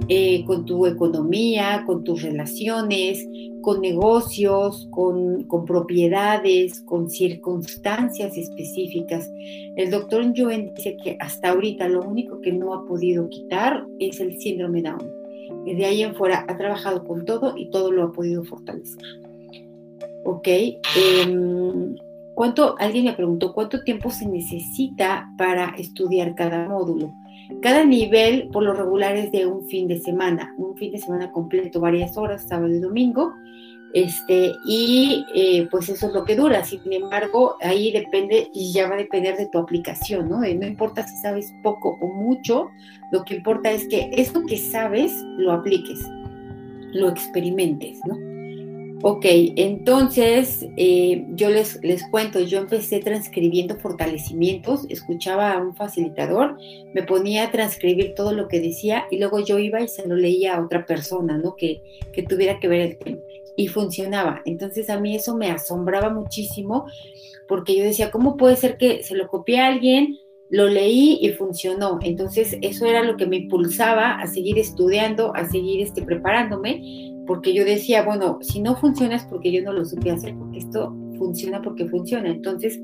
eh, 0.09 0.45
con 0.47 0.65
tu 0.65 0.87
economía, 0.87 1.85
con 1.87 2.03
tus 2.03 2.23
relaciones, 2.23 3.25
con 3.61 3.81
negocios, 3.81 4.89
con, 4.91 5.45
con, 5.45 5.65
propiedades, 5.65 6.81
con 6.81 7.09
circunstancias 7.09 8.37
específicas. 8.37 9.31
El 9.77 9.91
doctor 9.91 10.25
Joen 10.37 10.73
dice 10.75 10.97
que 10.97 11.17
hasta 11.21 11.51
ahorita 11.51 11.89
lo 11.89 12.03
único 12.03 12.41
que 12.41 12.51
no 12.51 12.75
ha 12.75 12.85
podido 12.85 13.29
quitar 13.29 13.85
es 14.01 14.19
el 14.19 14.41
síndrome 14.41 14.83
Down 14.83 15.22
de 15.65 15.85
ahí 15.85 16.03
en 16.03 16.15
fuera 16.15 16.45
ha 16.49 16.57
trabajado 16.57 17.05
con 17.05 17.25
todo 17.25 17.55
y 17.57 17.71
todo 17.71 17.93
lo 17.93 18.05
ha 18.05 18.13
podido 18.13 18.45
fortalecer. 18.45 19.03
Ok. 20.25 20.49
Em, 20.49 21.97
¿Cuánto, 22.35 22.77
alguien 22.79 23.05
me 23.05 23.13
preguntó, 23.13 23.53
¿cuánto 23.53 23.83
tiempo 23.83 24.11
se 24.11 24.27
necesita 24.27 25.29
para 25.37 25.75
estudiar 25.77 26.35
cada 26.35 26.67
módulo? 26.67 27.13
Cada 27.61 27.85
nivel, 27.85 28.49
por 28.49 28.63
lo 28.63 28.73
regular, 28.73 29.17
es 29.17 29.31
de 29.33 29.47
un 29.47 29.69
fin 29.69 29.87
de 29.87 30.01
semana, 30.01 30.55
un 30.57 30.75
fin 30.77 30.93
de 30.93 30.99
semana 30.99 31.31
completo, 31.31 31.81
varias 31.81 32.17
horas, 32.17 32.49
sábado 32.49 32.73
y 32.73 32.81
domingo. 32.81 33.35
Este, 33.93 34.55
y 34.65 35.27
eh, 35.35 35.69
pues 35.71 35.89
eso 35.89 36.07
es 36.07 36.13
lo 36.13 36.25
que 36.25 36.37
dura. 36.37 36.65
Sin 36.65 36.81
embargo, 36.93 37.57
ahí 37.61 37.93
depende 37.93 38.49
y 38.53 38.73
ya 38.73 38.89
va 38.89 38.95
a 38.95 38.99
depender 38.99 39.37
de 39.37 39.47
tu 39.47 39.59
aplicación, 39.59 40.29
¿no? 40.29 40.41
no 40.41 40.67
importa 40.67 41.07
si 41.07 41.17
sabes 41.17 41.53
poco 41.63 41.99
o 42.01 42.07
mucho, 42.07 42.71
lo 43.11 43.25
que 43.25 43.37
importa 43.37 43.71
es 43.71 43.87
que 43.89 44.11
esto 44.13 44.43
que 44.47 44.57
sabes 44.57 45.13
lo 45.37 45.53
apliques, 45.53 46.01
lo 46.93 47.09
experimentes, 47.11 48.01
¿no? 48.07 48.33
Ok, 49.05 49.25
entonces 49.57 50.65
eh, 50.77 51.27
yo 51.31 51.51
les, 51.51 51.83
les 51.83 52.07
cuento, 52.09 52.39
yo 52.39 52.61
empecé 52.61 53.01
transcribiendo 53.01 53.75
fortalecimientos, 53.75 54.87
escuchaba 54.91 55.55
a 55.55 55.59
un 55.61 55.75
facilitador, 55.75 56.57
me 56.95 57.03
ponía 57.03 57.45
a 57.45 57.51
transcribir 57.51 58.15
todo 58.15 58.33
lo 58.33 58.47
que 58.47 58.61
decía 58.61 59.07
y 59.11 59.19
luego 59.19 59.41
yo 59.41 59.59
iba 59.59 59.81
y 59.81 59.89
se 59.89 60.07
lo 60.07 60.15
leía 60.15 60.55
a 60.55 60.63
otra 60.63 60.87
persona, 60.87 61.37
¿no? 61.37 61.57
Que, 61.57 61.83
que 62.13 62.23
tuviera 62.23 62.61
que 62.61 62.69
ver 62.69 62.81
el 62.81 62.99
tema 62.99 63.19
y 63.57 63.69
funcionaba. 63.69 64.43
Entonces 64.45 64.91
a 64.91 65.01
mí 65.01 65.15
eso 65.15 65.37
me 65.37 65.51
asombraba 65.51 66.11
muchísimo 66.11 66.87
porque 67.49 67.77
yo 67.77 67.85
decía, 67.85 68.11
¿cómo 68.11 68.37
puede 68.37 68.57
ser 68.57 68.77
que 68.77 69.03
se 69.03 69.15
lo 69.15 69.29
copié 69.29 69.61
a 69.61 69.67
alguien, 69.67 70.17
lo 70.51 70.69
leí 70.69 71.19
y 71.21 71.31
funcionó? 71.31 71.99
Entonces 72.03 72.57
eso 72.63 72.87
era 72.87 73.03
lo 73.03 73.17
que 73.17 73.27
me 73.27 73.37
impulsaba 73.37 74.15
a 74.15 74.27
seguir 74.27 74.59
estudiando, 74.59 75.35
a 75.35 75.49
seguir 75.49 75.81
este, 75.81 76.03
preparándome, 76.03 76.83
porque 77.27 77.53
yo 77.53 77.65
decía, 77.65 78.03
bueno, 78.03 78.39
si 78.41 78.61
no 78.61 78.77
funciona 78.77 79.17
es 79.17 79.25
porque 79.25 79.53
yo 79.53 79.63
no 79.63 79.73
lo 79.73 79.85
supe 79.85 80.11
hacer, 80.11 80.35
porque 80.37 80.59
esto 80.59 80.95
funciona 81.19 81.63
porque 81.63 81.87
funciona. 81.87 82.31
Entonces 82.31 82.81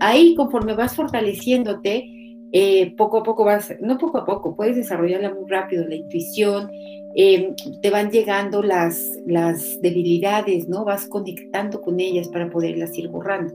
ahí 0.00 0.34
conforme 0.34 0.74
vas 0.74 0.94
fortaleciéndote, 0.94 2.08
eh, 2.52 2.94
poco 2.96 3.18
a 3.18 3.22
poco 3.22 3.44
vas, 3.44 3.74
no 3.80 3.96
poco 3.96 4.18
a 4.18 4.26
poco, 4.26 4.54
puedes 4.54 4.76
desarrollarla 4.76 5.32
muy 5.32 5.48
rápido, 5.48 5.88
la 5.88 5.94
intuición, 5.94 6.70
eh, 7.14 7.54
te 7.82 7.90
van 7.90 8.10
llegando 8.10 8.62
las, 8.62 9.10
debilidades, 9.80 10.68
¿no? 10.68 10.84
Vas 10.84 11.06
conectando 11.06 11.80
con 11.80 12.00
ellas 12.00 12.28
para 12.28 12.48
poderlas 12.50 12.96
ir 12.96 13.08
borrando. 13.08 13.54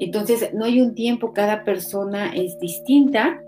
Entonces, 0.00 0.50
no 0.54 0.64
hay 0.64 0.80
un 0.80 0.94
tiempo, 0.94 1.32
cada 1.32 1.64
persona 1.64 2.32
es 2.34 2.58
distinta. 2.58 3.42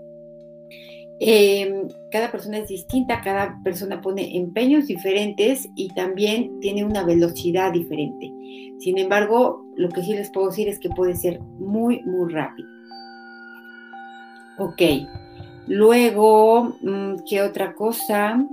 Eh, 1.19 1.87
cada 2.09 2.31
persona 2.31 2.57
es 2.57 2.67
distinta, 2.67 3.21
cada 3.21 3.59
persona 3.63 4.01
pone 4.01 4.35
empeños 4.37 4.87
diferentes 4.87 5.69
y 5.75 5.89
también 5.89 6.59
tiene 6.59 6.83
una 6.83 7.03
velocidad 7.03 7.71
diferente. 7.71 8.31
Sin 8.79 8.97
embargo, 8.97 9.63
lo 9.75 9.89
que 9.89 10.01
sí 10.01 10.13
les 10.13 10.31
puedo 10.31 10.47
decir 10.47 10.67
es 10.67 10.79
que 10.79 10.89
puede 10.89 11.15
ser 11.15 11.39
muy, 11.39 12.01
muy 12.03 12.31
rápido. 12.31 12.67
Ok. 14.57 14.81
Luego, 15.67 16.75
mm, 16.81 17.17
¿qué 17.29 17.41
otra 17.41 17.73
cosa? 17.73 18.45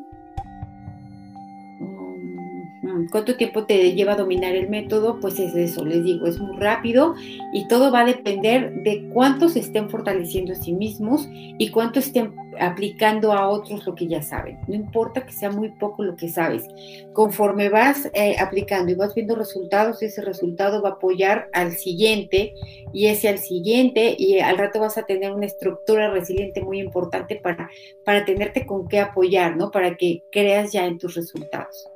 ¿Cuánto 3.11 3.37
tiempo 3.37 3.65
te 3.65 3.95
lleva 3.95 4.13
a 4.13 4.17
dominar 4.17 4.55
el 4.55 4.69
método? 4.69 5.19
Pues 5.21 5.39
es 5.39 5.55
eso, 5.55 5.85
les 5.85 6.05
digo, 6.05 6.27
es 6.27 6.39
muy 6.39 6.57
rápido 6.57 7.15
y 7.53 7.67
todo 7.69 7.91
va 7.91 8.01
a 8.01 8.05
depender 8.05 8.73
de 8.83 9.09
cuántos 9.13 9.57
estén 9.57 9.89
fortaleciendo 9.89 10.53
a 10.53 10.57
sí 10.57 10.73
mismos 10.73 11.29
y 11.31 11.71
cuánto 11.71 11.99
estén 11.99 12.35
aplicando 12.61 13.33
a 13.33 13.49
otros 13.49 13.87
lo 13.87 13.95
que 13.95 14.07
ya 14.07 14.23
saben. 14.23 14.59
No 14.67 14.75
importa 14.75 15.25
que 15.25 15.33
sea 15.33 15.51
muy 15.51 15.71
poco 15.71 16.03
lo 16.03 16.17
que 16.17 16.29
sabes. 16.29 16.67
Conforme 17.13 17.69
vas 17.69 18.11
eh, 18.15 18.37
aplicando 18.39 18.93
y 18.93 18.95
vas 18.95 19.15
viendo 19.15 19.35
resultados, 19.35 20.03
ese 20.03 20.23
resultado 20.23 20.83
va 20.83 20.91
a 20.91 20.93
apoyar 20.93 21.49
al 21.53 21.73
siguiente 21.73 22.55
y 22.93 23.07
ese 23.07 23.29
al 23.29 23.39
siguiente 23.39 24.15
y 24.19 24.41
al 24.41 24.59
rato 24.59 24.81
vas 24.81 24.99
a 24.99 25.07
tener 25.07 25.33
una 25.33 25.47
estructura 25.47 26.11
resiliente 26.11 26.63
muy 26.63 26.81
importante 26.81 27.37
para, 27.37 27.71
para 28.05 28.25
tenerte 28.25 28.67
con 28.67 28.89
qué 28.89 29.01
apoyar, 29.01 29.57
¿no? 29.57 29.71
Para 29.71 29.97
que 29.97 30.23
creas 30.31 30.73
ya 30.73 30.87
en 30.87 30.99
tus 30.99 31.15
resultados. 31.15 31.89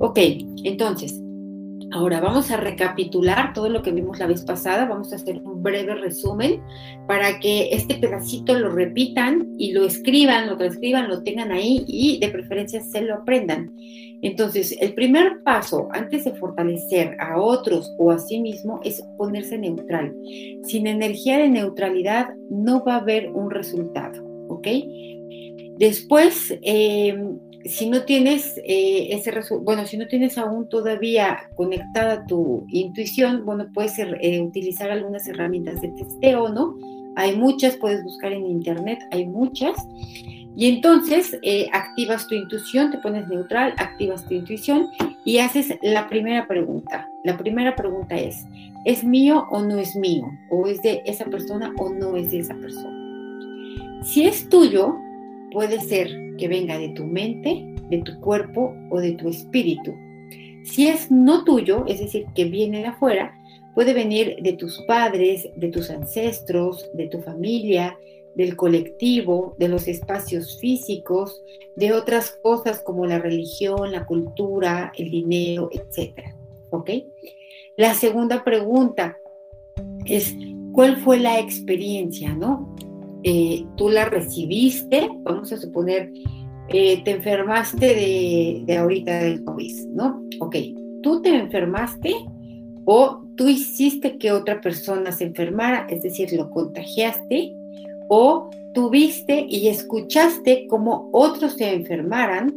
Ok, 0.00 0.18
entonces, 0.62 1.20
ahora 1.90 2.20
vamos 2.20 2.50
a 2.52 2.56
recapitular 2.56 3.52
todo 3.52 3.68
lo 3.68 3.82
que 3.82 3.90
vimos 3.90 4.18
la 4.20 4.28
vez 4.28 4.44
pasada, 4.44 4.86
vamos 4.86 5.12
a 5.12 5.16
hacer 5.16 5.40
un 5.42 5.60
breve 5.62 5.94
resumen 5.96 6.62
para 7.08 7.40
que 7.40 7.70
este 7.72 7.96
pedacito 7.96 8.56
lo 8.56 8.70
repitan 8.70 9.54
y 9.58 9.72
lo 9.72 9.84
escriban, 9.84 10.46
lo 10.46 10.56
transcriban, 10.56 11.08
lo 11.08 11.22
tengan 11.24 11.50
ahí 11.50 11.84
y 11.88 12.20
de 12.20 12.28
preferencia 12.28 12.80
se 12.80 13.02
lo 13.02 13.14
aprendan. 13.14 13.72
Entonces, 14.22 14.76
el 14.80 14.94
primer 14.94 15.42
paso 15.42 15.88
antes 15.92 16.24
de 16.24 16.34
fortalecer 16.34 17.16
a 17.20 17.40
otros 17.40 17.92
o 17.98 18.12
a 18.12 18.18
sí 18.18 18.40
mismo 18.40 18.80
es 18.84 19.02
ponerse 19.16 19.58
neutral. 19.58 20.14
Sin 20.62 20.86
energía 20.86 21.38
de 21.38 21.48
neutralidad 21.48 22.28
no 22.50 22.84
va 22.84 22.94
a 22.94 23.00
haber 23.00 23.30
un 23.30 23.50
resultado, 23.50 24.24
¿ok? 24.48 24.68
Después, 25.78 26.58
eh, 26.62 27.16
si 27.68 27.88
no 27.88 28.02
tienes 28.02 28.56
eh, 28.64 29.08
ese 29.10 29.32
bueno, 29.60 29.86
si 29.86 29.96
no 29.96 30.06
tienes 30.06 30.38
aún 30.38 30.68
todavía 30.68 31.38
conectada 31.54 32.26
tu 32.26 32.66
intuición, 32.68 33.44
bueno, 33.44 33.68
puedes 33.72 33.98
eh, 33.98 34.40
utilizar 34.40 34.90
algunas 34.90 35.26
herramientas 35.28 35.80
de 35.80 35.88
testeo, 35.88 36.48
¿no? 36.48 36.76
Hay 37.16 37.36
muchas, 37.36 37.76
puedes 37.76 38.02
buscar 38.02 38.32
en 38.32 38.46
internet, 38.46 39.00
hay 39.10 39.26
muchas. 39.26 39.76
Y 40.56 40.66
entonces 40.66 41.38
eh, 41.42 41.68
activas 41.72 42.26
tu 42.26 42.34
intuición, 42.34 42.90
te 42.90 42.98
pones 42.98 43.28
neutral, 43.28 43.74
activas 43.76 44.26
tu 44.26 44.34
intuición 44.34 44.88
y 45.24 45.38
haces 45.38 45.78
la 45.82 46.08
primera 46.08 46.46
pregunta. 46.48 47.08
La 47.22 47.36
primera 47.36 47.76
pregunta 47.76 48.16
es, 48.16 48.44
¿es 48.84 49.04
mío 49.04 49.46
o 49.50 49.62
no 49.62 49.78
es 49.78 49.94
mío? 49.94 50.26
¿O 50.50 50.66
es 50.66 50.80
de 50.82 51.02
esa 51.04 51.26
persona 51.26 51.72
o 51.78 51.90
no 51.90 52.16
es 52.16 52.30
de 52.30 52.40
esa 52.40 52.54
persona? 52.54 52.96
Si 54.02 54.26
es 54.26 54.48
tuyo, 54.48 54.96
puede 55.52 55.80
ser 55.80 56.27
que 56.38 56.48
venga 56.48 56.78
de 56.78 56.88
tu 56.90 57.04
mente, 57.04 57.66
de 57.90 57.98
tu 58.02 58.18
cuerpo 58.20 58.74
o 58.90 59.00
de 59.00 59.12
tu 59.12 59.28
espíritu. 59.28 59.94
Si 60.64 60.88
es 60.88 61.10
no 61.10 61.44
tuyo, 61.44 61.84
es 61.86 62.00
decir, 62.00 62.26
que 62.34 62.44
viene 62.44 62.80
de 62.80 62.86
afuera, 62.86 63.34
puede 63.74 63.94
venir 63.94 64.36
de 64.40 64.54
tus 64.54 64.82
padres, 64.82 65.48
de 65.56 65.68
tus 65.68 65.90
ancestros, 65.90 66.90
de 66.94 67.08
tu 67.08 67.20
familia, 67.20 67.96
del 68.34 68.54
colectivo, 68.56 69.56
de 69.58 69.68
los 69.68 69.88
espacios 69.88 70.58
físicos, 70.60 71.42
de 71.76 71.92
otras 71.92 72.38
cosas 72.42 72.80
como 72.80 73.06
la 73.06 73.18
religión, 73.18 73.92
la 73.92 74.06
cultura, 74.06 74.92
el 74.96 75.10
dinero, 75.10 75.70
etc. 75.72 76.34
¿Ok? 76.70 76.90
La 77.76 77.94
segunda 77.94 78.44
pregunta 78.44 79.16
es, 80.04 80.34
¿cuál 80.72 80.96
fue 80.98 81.18
la 81.18 81.38
experiencia, 81.38 82.34
no? 82.34 82.74
Eh, 83.24 83.64
tú 83.76 83.88
la 83.88 84.04
recibiste, 84.04 85.08
vamos 85.22 85.52
a 85.52 85.56
suponer, 85.56 86.12
eh, 86.68 87.02
te 87.04 87.10
enfermaste 87.12 87.86
de, 87.86 88.62
de 88.64 88.76
ahorita 88.76 89.18
del 89.20 89.44
COVID, 89.44 89.86
¿no? 89.88 90.22
Ok, 90.40 90.56
tú 91.02 91.20
te 91.22 91.30
enfermaste 91.34 92.14
o 92.84 93.22
tú 93.36 93.48
hiciste 93.48 94.18
que 94.18 94.32
otra 94.32 94.60
persona 94.60 95.12
se 95.12 95.24
enfermara, 95.24 95.86
es 95.90 96.02
decir, 96.02 96.32
lo 96.32 96.50
contagiaste, 96.50 97.54
o 98.08 98.50
tuviste 98.74 99.46
y 99.48 99.68
escuchaste 99.68 100.66
cómo 100.68 101.08
otros 101.12 101.54
se 101.54 101.72
enfermaran 101.72 102.54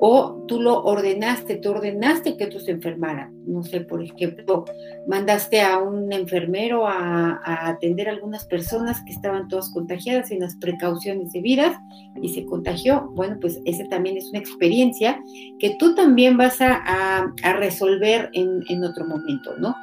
o 0.00 0.44
tú 0.46 0.60
lo 0.60 0.84
ordenaste, 0.84 1.56
tú 1.56 1.70
ordenaste 1.70 2.36
que 2.36 2.44
otros 2.44 2.64
se 2.64 2.70
enfermaran. 2.70 3.32
No 3.46 3.64
sé, 3.64 3.80
por 3.80 4.02
ejemplo, 4.02 4.64
mandaste 5.08 5.60
a 5.60 5.78
un 5.78 6.12
enfermero 6.12 6.86
a, 6.86 7.40
atender 7.68 8.08
a 8.08 8.12
algunas 8.12 8.44
personas 8.44 9.02
que 9.04 9.12
estaban 9.12 9.48
todas 9.48 9.70
contagiadas 9.70 10.30
en 10.30 10.40
las 10.40 10.54
precauciones 10.56 11.32
debidas 11.32 11.76
y 12.22 12.28
se 12.28 12.44
contagió. 12.46 13.10
Bueno, 13.14 13.38
pues 13.40 13.60
ese 13.64 13.86
también 13.86 14.16
es 14.16 14.28
una 14.30 14.38
experiencia 14.38 15.20
que 15.58 15.76
tú 15.78 15.94
también 15.94 16.36
vas 16.36 16.58
a, 16.60 17.32
resolver 17.58 18.30
en, 18.34 18.84
otro 18.84 19.04
momento, 19.04 19.56
¿no? 19.58 19.74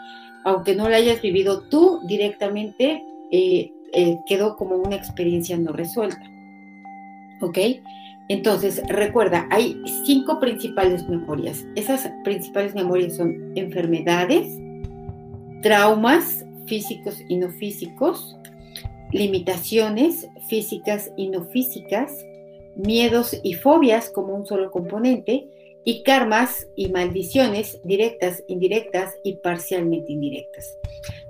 Aunque 0.46 0.76
no 0.76 0.88
la 0.88 0.98
hayas 0.98 1.22
vivido 1.22 1.64
tú 1.64 2.00
directamente, 2.08 3.04
eh, 3.32 3.72
eh, 3.94 4.18
quedó 4.26 4.56
como 4.56 4.78
una 4.78 4.96
experiencia 4.96 5.58
no 5.58 5.74
resuelta. 5.74 6.24
¿Ok? 7.42 7.58
Entonces, 8.28 8.82
recuerda, 8.90 9.48
hay 9.52 9.82
cinco 10.06 10.40
principales 10.40 11.08
memorias. 11.08 11.66
Esas 11.76 12.10
principales 12.24 12.74
memorias 12.74 13.16
son 13.16 13.52
enfermedades, 13.56 14.48
traumas 15.62 16.44
físicos 16.66 17.20
y 17.30 17.38
no 17.38 17.50
físicos, 17.52 18.36
limitaciones 19.12 20.28
físicas 20.48 21.12
y 21.16 21.30
no 21.30 21.46
físicas, 21.46 22.26
miedos 22.76 23.40
y 23.44 23.54
fobias 23.54 24.10
como 24.10 24.36
un 24.36 24.46
solo 24.46 24.72
componente, 24.72 25.48
y 25.86 26.02
karmas 26.02 26.68
y 26.76 26.90
maldiciones 26.90 27.80
directas, 27.84 28.44
indirectas 28.48 29.14
y 29.24 29.36
parcialmente 29.36 30.12
indirectas. 30.12 30.78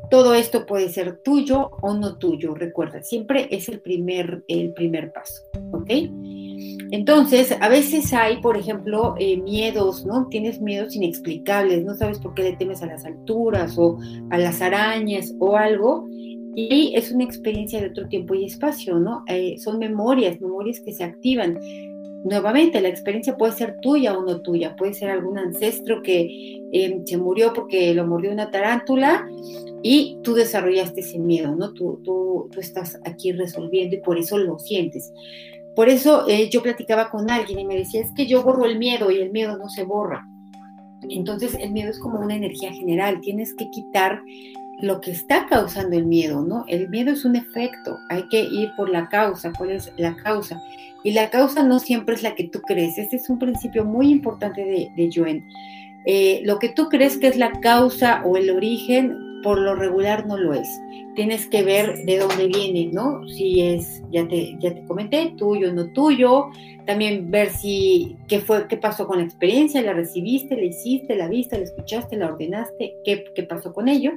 Todo 0.09 0.33
esto 0.33 0.65
puede 0.65 0.89
ser 0.89 1.17
tuyo 1.17 1.71
o 1.81 1.93
no 1.93 2.17
tuyo, 2.17 2.55
recuerda, 2.55 3.03
siempre 3.03 3.49
es 3.51 3.67
el 3.67 3.81
primer, 3.81 4.43
el 4.47 4.73
primer 4.73 5.11
paso, 5.11 5.43
¿ok? 5.71 5.89
Entonces, 6.91 7.55
a 7.59 7.69
veces 7.69 8.13
hay, 8.13 8.37
por 8.41 8.57
ejemplo, 8.57 9.15
eh, 9.17 9.37
miedos, 9.37 10.05
¿no? 10.05 10.27
Tienes 10.27 10.61
miedos 10.61 10.95
inexplicables, 10.95 11.83
no 11.83 11.95
sabes 11.95 12.19
por 12.19 12.33
qué 12.33 12.43
le 12.43 12.53
temes 12.53 12.81
a 12.83 12.85
las 12.85 13.05
alturas 13.05 13.77
o 13.77 13.97
a 14.29 14.37
las 14.37 14.61
arañas 14.61 15.33
o 15.39 15.57
algo, 15.57 16.07
y 16.55 16.93
es 16.95 17.11
una 17.11 17.23
experiencia 17.23 17.81
de 17.81 17.89
otro 17.89 18.07
tiempo 18.07 18.33
y 18.33 18.45
espacio, 18.45 18.97
¿no? 18.99 19.23
Eh, 19.27 19.55
son 19.57 19.77
memorias, 19.79 20.39
memorias 20.39 20.79
que 20.79 20.93
se 20.93 21.03
activan. 21.03 21.59
nuevamente, 22.23 22.81
la 22.81 22.89
experiencia 22.89 23.37
puede 23.37 23.53
ser 23.53 23.75
tuya 23.81 24.17
o 24.17 24.25
no 24.25 24.41
tuya, 24.41 24.75
puede 24.75 24.95
ser 24.95 25.11
algún 25.11 25.37
ancestro 25.37 26.01
que 26.01 26.59
em, 26.71 27.05
se 27.05 27.17
murió 27.17 27.53
porque 27.53 27.93
lo 27.93 28.07
mordió 28.07 28.31
una 28.31 28.49
tarántula 28.49 29.27
y 29.83 30.17
tú 30.23 30.33
desarrollaste 30.33 31.01
ese 31.01 31.19
miedo, 31.19 31.55
¿no? 31.55 31.73
Tú, 31.73 32.01
tú, 32.03 32.49
tú 32.51 32.59
estás 32.59 32.99
aquí 33.05 33.31
resolviendo 33.31 33.95
y 33.95 33.99
por 33.99 34.17
eso 34.17 34.39
lo 34.39 34.57
sientes. 34.57 35.13
Por 35.75 35.89
eso 35.89 36.27
eh, 36.27 36.49
yo 36.49 36.63
platicaba 36.63 37.09
con 37.09 37.29
alguien 37.29 37.59
y 37.59 37.65
me 37.65 37.75
decía, 37.75 38.01
es 38.01 38.11
que 38.13 38.27
yo 38.27 38.43
borro 38.43 38.65
el 38.65 38.79
miedo 38.79 39.11
y 39.11 39.17
el 39.17 39.31
miedo 39.31 39.57
no 39.57 39.69
se 39.69 39.83
borra. 39.83 40.27
Entonces 41.09 41.55
el 41.59 41.71
miedo 41.71 41.91
es 41.91 41.99
como 41.99 42.19
una 42.19 42.35
energía 42.35 42.71
general, 42.71 43.21
tienes 43.21 43.53
que 43.53 43.69
quitar 43.69 44.21
lo 44.81 45.01
que 45.01 45.11
está 45.11 45.47
causando 45.47 45.95
el 45.95 46.05
miedo, 46.05 46.41
¿no? 46.41 46.65
El 46.67 46.89
miedo 46.89 47.11
es 47.11 47.25
un 47.25 47.35
efecto, 47.35 47.97
hay 48.09 48.27
que 48.29 48.41
ir 48.41 48.71
por 48.75 48.89
la 48.89 49.07
causa, 49.09 49.51
cuál 49.57 49.71
es 49.71 49.91
la 49.97 50.15
causa. 50.15 50.61
Y 51.03 51.11
la 51.11 51.29
causa 51.29 51.63
no 51.63 51.79
siempre 51.79 52.15
es 52.15 52.23
la 52.23 52.35
que 52.35 52.45
tú 52.45 52.61
crees. 52.61 52.97
Este 52.97 53.17
es 53.17 53.29
un 53.29 53.37
principio 53.37 53.85
muy 53.85 54.09
importante 54.09 54.61
de, 54.65 54.91
de 54.95 55.45
eh, 56.07 56.41
lo 56.43 56.59
que 56.59 56.69
tú 56.69 56.89
crees 56.89 57.17
que 57.17 57.27
es 57.27 57.37
la 57.37 57.51
causa 57.61 58.21
o 58.25 58.37
el 58.37 58.49
origen, 58.49 59.24
por 59.45 59.59
lo 59.59 59.75
regular 59.75 60.25
no 60.25 60.37
lo 60.37 60.55
es. 60.55 60.67
Tienes 61.15 61.47
que 61.47 61.61
ver 61.61 62.03
de 62.05 62.17
dónde 62.17 62.47
viene, 62.47 62.89
¿no? 62.91 63.27
Si 63.29 63.61
es, 63.61 64.01
ya 64.09 64.27
te, 64.27 64.57
ya 64.59 64.73
te 64.73 64.83
comenté, 64.85 65.35
tuyo 65.37 65.71
no 65.71 65.93
tuyo. 65.93 66.47
También 66.87 67.29
ver 67.29 67.51
si, 67.51 68.17
qué 68.27 68.39
fue, 68.39 68.67
qué 68.67 68.77
pasó 68.77 69.05
con 69.05 69.19
la 69.19 69.23
experiencia, 69.23 69.83
la 69.83 69.93
recibiste, 69.93 70.55
la 70.55 70.63
hiciste, 70.63 71.15
la 71.15 71.27
viste, 71.27 71.59
la 71.59 71.63
escuchaste, 71.63 72.17
la 72.17 72.29
ordenaste, 72.29 72.95
qué, 73.05 73.25
qué 73.35 73.43
pasó 73.43 73.71
con 73.71 73.87
ello. 73.87 74.13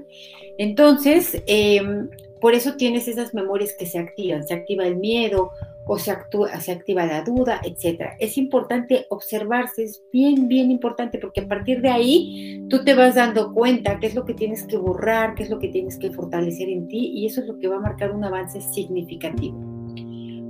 Entonces, 0.56 1.42
em, 1.46 2.08
por 2.40 2.54
eso 2.54 2.76
tienes 2.76 3.08
esas 3.08 3.34
memorias 3.34 3.74
que 3.78 3.86
se 3.86 3.98
activan. 3.98 4.46
Se 4.46 4.54
activa 4.54 4.86
el 4.86 4.96
miedo 4.96 5.50
o 5.86 5.98
se, 5.98 6.10
actúa, 6.10 6.60
se 6.60 6.72
activa 6.72 7.06
la 7.06 7.22
duda, 7.22 7.60
etc. 7.64 8.10
Es 8.18 8.36
importante 8.36 9.06
observarse, 9.08 9.84
es 9.84 10.02
bien, 10.12 10.46
bien 10.46 10.70
importante, 10.70 11.18
porque 11.18 11.40
a 11.40 11.48
partir 11.48 11.80
de 11.80 11.88
ahí 11.88 12.62
tú 12.68 12.84
te 12.84 12.94
vas 12.94 13.14
dando 13.14 13.54
cuenta 13.54 13.98
qué 13.98 14.06
es 14.06 14.14
lo 14.14 14.26
que 14.26 14.34
tienes 14.34 14.64
que 14.64 14.76
borrar, 14.76 15.34
qué 15.34 15.44
es 15.44 15.50
lo 15.50 15.58
que 15.58 15.68
tienes 15.68 15.98
que 15.98 16.10
fortalecer 16.10 16.68
en 16.68 16.88
ti, 16.88 17.10
y 17.14 17.26
eso 17.26 17.40
es 17.40 17.46
lo 17.46 17.58
que 17.58 17.68
va 17.68 17.76
a 17.76 17.80
marcar 17.80 18.12
un 18.12 18.22
avance 18.22 18.60
significativo. 18.60 19.56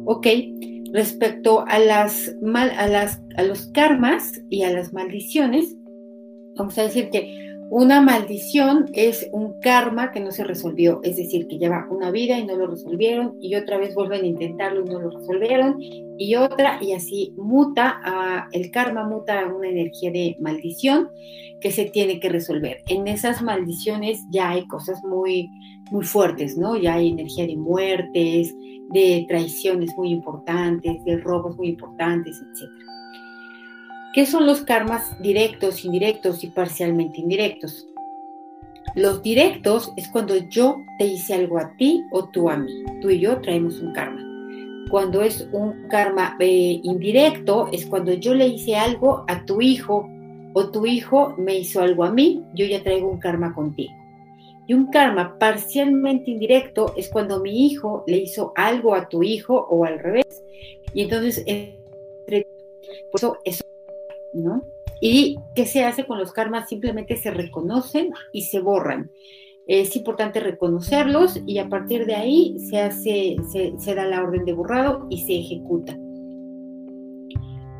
Ok, 0.07 0.27
respecto 0.93 1.65
a, 1.69 1.79
las 1.79 2.35
mal, 2.43 2.73
a, 2.77 2.89
las, 2.89 3.23
a 3.37 3.45
los 3.45 3.67
karmas 3.69 4.43
y 4.51 4.63
a 4.63 4.71
las 4.71 4.93
maldiciones, 4.93 5.77
vamos 6.57 6.77
a 6.79 6.83
decir 6.83 7.11
que 7.11 7.48
una 7.71 8.01
maldición 8.01 8.87
es 8.95 9.29
un 9.33 9.61
karma 9.61 10.11
que 10.11 10.21
no 10.21 10.31
se 10.31 10.45
resolvió, 10.45 11.01
es 11.03 11.17
decir, 11.17 11.47
que 11.49 11.59
lleva 11.59 11.87
una 11.91 12.11
vida 12.11 12.39
y 12.39 12.47
no 12.47 12.57
lo 12.57 12.67
resolvieron 12.67 13.37
y 13.41 13.57
otra 13.57 13.77
vez 13.77 13.95
vuelven 13.95 14.23
a 14.23 14.27
intentarlo 14.27 14.85
y 14.85 14.89
no 14.89 15.01
lo 15.01 15.11
resolvieron 15.11 15.77
y 16.19 16.35
otra 16.37 16.83
y 16.83 16.93
así 16.93 17.35
muta 17.37 18.01
a, 18.03 18.49
el 18.53 18.71
karma 18.71 19.07
muta 19.07 19.41
a 19.41 19.55
una 19.55 19.69
energía 19.69 20.11
de 20.11 20.37
maldición 20.41 21.11
que 21.61 21.71
se 21.71 21.85
tiene 21.85 22.21
que 22.21 22.31
resolver. 22.31 22.83
En 22.89 23.07
esas 23.07 23.43
maldiciones 23.43 24.25
ya 24.31 24.51
hay 24.51 24.67
cosas 24.67 25.03
muy 25.05 25.51
muy 25.91 26.05
fuertes, 26.05 26.57
¿no? 26.57 26.77
Ya 26.77 26.95
hay 26.95 27.09
energía 27.09 27.47
de 27.47 27.57
muertes, 27.57 28.55
de 28.91 29.25
traiciones 29.29 29.95
muy 29.97 30.11
importantes, 30.11 31.05
de 31.05 31.19
robos 31.19 31.57
muy 31.57 31.69
importantes, 31.69 32.41
etcétera. 32.41 32.88
¿Qué 34.15 34.25
son 34.25 34.47
los 34.47 34.63
karmas 34.63 35.21
directos, 35.21 35.85
indirectos 35.85 36.43
y 36.43 36.47
parcialmente 36.49 37.21
indirectos? 37.21 37.87
Los 38.95 39.23
directos 39.23 39.93
es 39.97 40.09
cuando 40.09 40.37
yo 40.49 40.83
te 40.99 41.05
hice 41.05 41.35
algo 41.35 41.59
a 41.59 41.77
ti 41.77 42.03
o 42.11 42.25
tú 42.25 42.49
a 42.49 42.57
mí. 42.57 42.85
Tú 43.03 43.11
y 43.11 43.21
yo 43.21 43.39
traemos 43.43 43.81
un 43.81 43.93
karma. 43.93 44.25
Cuando 44.91 45.21
es 45.21 45.47
un 45.53 45.89
karma 45.89 46.39
eh, 46.41 46.81
indirecto 46.83 47.69
es 47.71 47.85
cuando 47.85 48.15
yo 48.15 48.33
le 48.33 48.49
hice 48.49 48.77
algo 48.77 49.27
a 49.29 49.45
tu 49.45 49.61
hijo 49.61 50.09
o 50.55 50.71
tu 50.71 50.87
hijo 50.87 51.35
me 51.37 51.59
hizo 51.59 51.83
algo 51.83 52.05
a 52.05 52.11
mí, 52.11 52.43
yo 52.55 52.65
ya 52.65 52.83
traigo 52.83 53.11
un 53.11 53.21
karma 53.21 53.55
contigo. 53.55 53.93
Y 54.67 54.73
un 54.73 54.87
karma 54.91 55.39
parcialmente 55.39 56.31
indirecto 56.31 56.95
es 56.97 57.11
cuando 57.11 57.41
mi 57.41 57.67
hijo 57.67 58.05
le 58.07 58.17
hizo 58.17 58.55
algo 58.57 58.95
a 58.95 59.09
tu 59.09 59.23
hijo 59.23 59.67
o 59.71 59.85
al 59.85 59.99
revés. 59.99 60.43
Y 60.95 61.03
entonces, 61.03 61.45
por 63.13 63.19
eso, 63.21 63.39
eso 63.45 63.68
¿no? 64.33 64.63
¿Y 65.01 65.39
qué 65.55 65.67
se 65.67 65.85
hace 65.85 66.05
con 66.05 66.19
los 66.19 66.33
karmas? 66.33 66.69
Simplemente 66.69 67.17
se 67.17 67.31
reconocen 67.31 68.11
y 68.33 68.43
se 68.43 68.61
borran. 68.61 69.11
Es 69.67 69.95
importante 69.97 70.41
reconocerlos 70.41 71.41
y 71.47 71.59
a 71.59 71.69
partir 71.69 72.07
de 72.07 72.15
ahí 72.15 72.57
se, 72.59 72.81
hace, 72.81 73.37
se, 73.79 73.95
da 73.95 74.07
la 74.07 74.23
orden 74.23 74.45
de 74.45 74.55
borrado 74.55 75.07
y 75.11 75.27
se 75.27 75.39
ejecuta. 75.39 75.97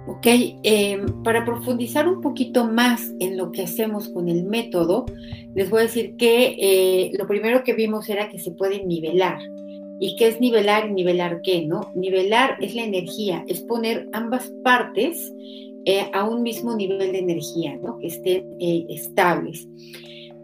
Ok, 0.07 0.27
em, 0.63 1.23
para 1.23 1.45
profundizar 1.45 2.07
un 2.07 2.21
poquito 2.21 2.67
más 2.67 3.11
en 3.21 3.37
lo 3.37 3.53
que 3.53 3.63
hacemos 3.63 4.09
con 4.09 4.29
el 4.29 4.45
método, 4.45 5.07
les 5.55 5.71
voy 5.71 5.81
a 5.81 5.83
decir 5.83 6.17
que 6.17 6.57
eh, 6.59 7.11
lo 7.19 7.27
primero 7.27 7.65
que 7.65 7.75
vimos 7.75 8.09
era 8.09 8.29
que 8.29 8.39
se 8.39 8.53
puede 8.53 8.85
nivelar. 8.85 9.39
¿Y 10.01 10.15
qué 10.17 10.29
es 10.29 10.41
nivelar 10.41 10.89
y 10.89 10.93
nivelar 10.93 11.41
qué? 11.43 11.67
¿no? 11.67 11.91
Nivelar 11.95 12.57
es 12.61 12.75
la 12.75 12.85
energía, 12.85 13.45
es 13.49 13.63
poner 13.63 14.09
ambas 14.13 14.53
partes 14.63 15.33
eh, 15.91 16.11
a 16.13 16.23
un 16.25 16.43
mismo 16.43 16.77
nivel 16.77 17.13
de 17.13 17.19
energía, 17.19 17.75
¿no? 17.83 17.99
que 17.99 18.09
estén 18.09 18.45
eh, 18.61 18.85
estables. 18.91 19.67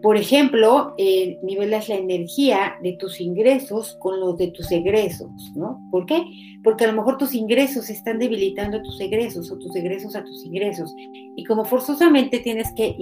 Por 0.01 0.17
ejemplo, 0.17 0.95
eh, 0.97 1.37
nivelas 1.43 1.87
la 1.87 1.97
energía 1.97 2.77
de 2.81 2.93
tus 2.93 3.21
ingresos 3.21 3.95
con 3.99 4.19
los 4.19 4.37
de 4.37 4.47
tus 4.47 4.71
egresos, 4.71 5.29
¿no? 5.53 5.79
¿Por 5.91 6.07
qué? 6.07 6.25
Porque 6.63 6.85
a 6.85 6.87
lo 6.87 6.93
mejor 6.93 7.19
tus 7.19 7.35
ingresos 7.35 7.91
están 7.91 8.17
debilitando 8.17 8.77
a 8.77 8.81
tus 8.81 8.99
egresos 8.99 9.51
o 9.51 9.59
tus 9.59 9.75
egresos 9.75 10.15
a 10.15 10.23
tus 10.23 10.43
ingresos. 10.43 10.91
Y 11.35 11.43
como 11.43 11.63
forzosamente 11.63 12.39
tienes 12.39 12.73
que 12.73 12.97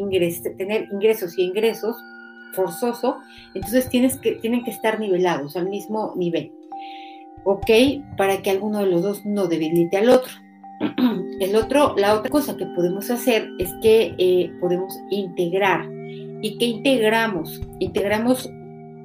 tener 0.58 0.90
ingresos 0.92 1.38
y 1.38 1.44
ingresos, 1.44 1.96
forzoso, 2.54 3.20
entonces 3.54 3.88
tienes 3.88 4.18
que, 4.18 4.34
tienen 4.34 4.66
que 4.66 4.72
estar 4.72 5.00
nivelados 5.00 5.56
al 5.56 5.70
mismo 5.70 6.12
nivel. 6.18 6.52
¿Ok? 7.46 7.70
Para 8.18 8.42
que 8.42 8.50
alguno 8.50 8.80
de 8.80 8.88
los 8.88 9.02
dos 9.02 9.26
no 9.26 9.48
debilite 9.48 9.96
al 9.96 10.10
otro. 10.10 10.43
El 11.40 11.56
otro, 11.56 11.96
la 11.98 12.14
otra 12.16 12.30
cosa 12.30 12.56
que 12.56 12.66
podemos 12.68 13.10
hacer 13.10 13.50
es 13.60 13.70
que 13.82 14.16
eh, 14.18 14.52
podemos 14.60 14.94
integrar. 15.10 15.90
¿Y 16.42 16.58
qué 16.58 16.66
integramos? 16.66 17.62
Integramos 17.80 18.50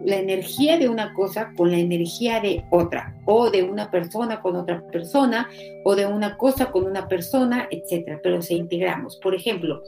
la 0.05 0.17
energía 0.17 0.79
de 0.79 0.89
una 0.89 1.13
cosa 1.15 1.53
con 1.57 1.71
la 1.71 1.79
energía 1.79 2.41
de 2.41 2.65
otra, 2.71 3.17
o 3.25 3.51
de 3.51 3.63
una 3.63 3.91
persona 3.91 4.41
con 4.41 4.57
otra 4.57 4.87
persona, 4.87 5.49
o 5.85 5.97
de 5.97 6.07
una 6.07 6.37
cosa 6.37 6.71
con 6.71 6.85
una 6.85 7.09
persona, 7.09 7.69
etcétera. 7.71 8.21
Pero 8.23 8.43
se 8.43 8.55
integramos. 8.55 9.17
Por 9.17 9.35
ejemplo, 9.35 9.83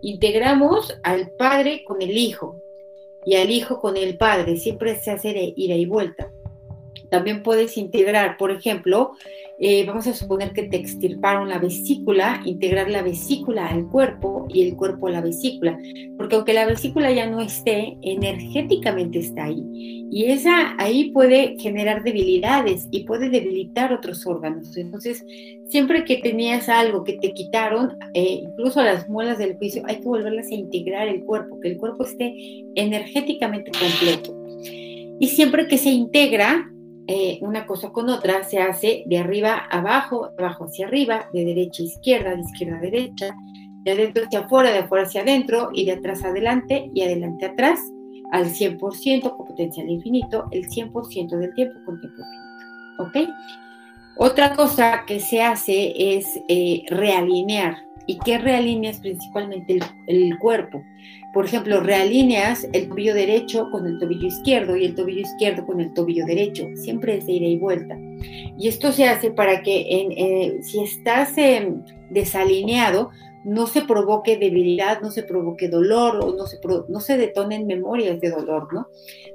integramos 0.00 0.98
al 1.02 1.30
padre 1.30 1.84
con 1.84 2.02
el 2.02 2.16
hijo 2.16 2.60
y 3.24 3.36
al 3.36 3.50
hijo 3.50 3.80
con 3.80 3.96
el 3.96 4.16
padre. 4.16 4.56
Siempre 4.56 4.96
se 4.96 5.12
hace 5.12 5.32
de 5.32 5.52
ida 5.56 5.74
y 5.74 5.86
vuelta. 5.86 6.31
También 7.12 7.42
puedes 7.42 7.76
integrar, 7.76 8.38
por 8.38 8.50
ejemplo, 8.50 9.12
eh, 9.58 9.84
vamos 9.86 10.06
a 10.06 10.14
suponer 10.14 10.52
que 10.54 10.62
te 10.62 10.78
extirparon 10.78 11.50
la 11.50 11.58
vesícula, 11.58 12.40
integrar 12.46 12.90
la 12.90 13.02
vesícula 13.02 13.66
al 13.66 13.86
cuerpo 13.88 14.46
y 14.48 14.62
el 14.66 14.76
cuerpo 14.76 15.08
a 15.08 15.10
la 15.10 15.20
vesícula, 15.20 15.78
porque 16.16 16.36
aunque 16.36 16.54
la 16.54 16.64
vesícula 16.64 17.12
ya 17.12 17.28
no 17.28 17.42
esté, 17.42 17.98
energéticamente 18.00 19.18
está 19.18 19.44
ahí. 19.44 20.08
Y 20.10 20.24
esa 20.24 20.74
ahí 20.78 21.10
puede 21.10 21.58
generar 21.58 22.02
debilidades 22.02 22.88
y 22.90 23.04
puede 23.04 23.28
debilitar 23.28 23.92
otros 23.92 24.26
órganos. 24.26 24.74
Entonces, 24.78 25.22
siempre 25.68 26.06
que 26.06 26.16
tenías 26.16 26.70
algo 26.70 27.04
que 27.04 27.18
te 27.18 27.34
quitaron, 27.34 27.98
eh, 28.14 28.40
incluso 28.42 28.82
las 28.82 29.06
muelas 29.06 29.36
del 29.36 29.58
juicio, 29.58 29.82
hay 29.86 29.96
que 29.96 30.08
volverlas 30.08 30.46
a 30.46 30.54
integrar 30.54 31.08
el 31.08 31.24
cuerpo, 31.24 31.60
que 31.60 31.68
el 31.68 31.76
cuerpo 31.76 32.04
esté 32.04 32.34
energéticamente 32.74 33.70
completo. 33.70 34.34
Y 35.20 35.28
siempre 35.28 35.68
que 35.68 35.78
se 35.78 35.90
integra, 35.90 36.71
eh, 37.06 37.38
una 37.42 37.66
cosa 37.66 37.90
con 37.90 38.08
otra 38.08 38.44
se 38.44 38.60
hace 38.60 39.02
de 39.06 39.18
arriba 39.18 39.66
abajo, 39.70 40.30
de 40.36 40.44
abajo 40.44 40.64
hacia 40.64 40.86
arriba, 40.86 41.28
de 41.32 41.44
derecha 41.44 41.82
a 41.82 41.86
izquierda, 41.86 42.34
de 42.34 42.40
izquierda 42.42 42.76
a 42.76 42.80
derecha, 42.80 43.36
de 43.82 43.90
adentro 43.90 44.24
hacia 44.24 44.40
afuera, 44.40 44.70
de 44.70 44.78
afuera 44.78 45.04
hacia 45.04 45.22
adentro 45.22 45.70
y 45.72 45.84
de 45.84 45.92
atrás 45.92 46.22
adelante 46.24 46.90
y 46.94 47.02
adelante 47.02 47.46
atrás 47.46 47.80
al 48.32 48.46
100% 48.46 49.36
con 49.36 49.46
potencial 49.46 49.90
infinito, 49.90 50.46
el 50.52 50.68
100% 50.68 51.38
del 51.38 51.54
tiempo 51.54 51.78
con 51.84 52.00
tiempo 52.00 52.18
infinito. 52.20 53.28
¿Ok? 53.28 53.28
Otra 54.16 54.54
cosa 54.54 55.04
que 55.06 55.20
se 55.20 55.42
hace 55.42 56.16
es 56.16 56.26
eh, 56.48 56.84
realinear. 56.88 57.76
¿Y 58.06 58.18
qué 58.18 58.38
realineas 58.38 58.98
principalmente 58.98 59.78
el 60.06 60.38
cuerpo? 60.38 60.82
Por 61.32 61.46
ejemplo, 61.46 61.80
realineas 61.80 62.68
el 62.72 62.88
tobillo 62.88 63.14
derecho 63.14 63.70
con 63.70 63.86
el 63.86 63.98
tobillo 63.98 64.26
izquierdo 64.26 64.76
y 64.76 64.84
el 64.84 64.94
tobillo 64.94 65.20
izquierdo 65.20 65.64
con 65.64 65.80
el 65.80 65.94
tobillo 65.94 66.26
derecho. 66.26 66.68
Siempre 66.74 67.16
es 67.16 67.26
de 67.26 67.32
ida 67.32 67.46
y 67.46 67.58
vuelta. 67.58 67.96
Y 68.58 68.68
esto 68.68 68.92
se 68.92 69.08
hace 69.08 69.30
para 69.30 69.62
que 69.62 69.80
eh, 69.80 70.58
si 70.62 70.80
estás 70.80 71.36
em, 71.38 71.82
desalineado, 72.10 73.10
no 73.44 73.66
se 73.66 73.82
provoque 73.82 74.36
debilidad, 74.36 75.00
no 75.00 75.10
se 75.10 75.22
provoque 75.22 75.68
dolor 75.68 76.20
o 76.22 76.34
no 76.34 76.46
se, 76.46 76.58
no 76.88 77.00
se 77.00 77.16
detonen 77.16 77.66
memorias 77.66 78.20
de 78.20 78.30
dolor, 78.30 78.72
¿no? 78.72 78.88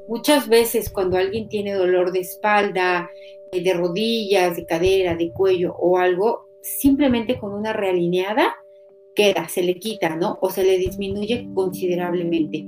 Muchas 0.07 0.47
veces 0.47 0.89
cuando 0.89 1.17
alguien 1.17 1.49
tiene 1.49 1.73
dolor 1.73 2.11
de 2.11 2.19
espalda, 2.19 3.09
de 3.51 3.73
rodillas, 3.73 4.55
de 4.55 4.65
cadera, 4.65 5.15
de 5.15 5.31
cuello 5.31 5.73
o 5.75 5.97
algo, 5.97 6.46
simplemente 6.79 7.39
con 7.39 7.53
una 7.53 7.73
realineada 7.73 8.55
queda, 9.15 9.47
se 9.49 9.63
le 9.63 9.79
quita, 9.79 10.15
¿no? 10.15 10.37
O 10.41 10.49
se 10.49 10.63
le 10.63 10.77
disminuye 10.77 11.49
considerablemente. 11.53 12.63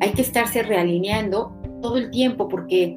Hay 0.00 0.10
que 0.10 0.22
estarse 0.22 0.62
realineando 0.62 1.52
todo 1.80 1.96
el 1.96 2.10
tiempo 2.10 2.48
porque 2.48 2.96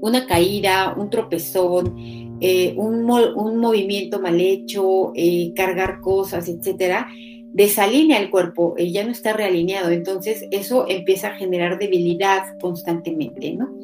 una 0.00 0.26
caída, 0.26 0.94
un 0.96 1.10
tropezón, 1.10 1.94
eh, 2.40 2.74
un, 2.76 3.02
movimiento 3.04 4.20
mal 4.20 4.40
hecho, 4.40 5.12
eh, 5.14 5.52
cargar 5.54 6.00
cosas, 6.00 6.48
etcétera, 6.48 7.08
desalinea 7.52 8.18
el 8.18 8.30
cuerpo, 8.30 8.74
eh, 8.76 8.90
ya 8.92 9.04
no 9.04 9.10
está 9.10 9.32
realineado, 9.32 9.90
entonces 9.90 10.46
eso 10.50 10.86
empieza 10.88 11.28
a 11.28 11.36
generar 11.36 11.78
debilidad 11.78 12.42
constantemente, 12.60 13.54
¿no? 13.54 13.74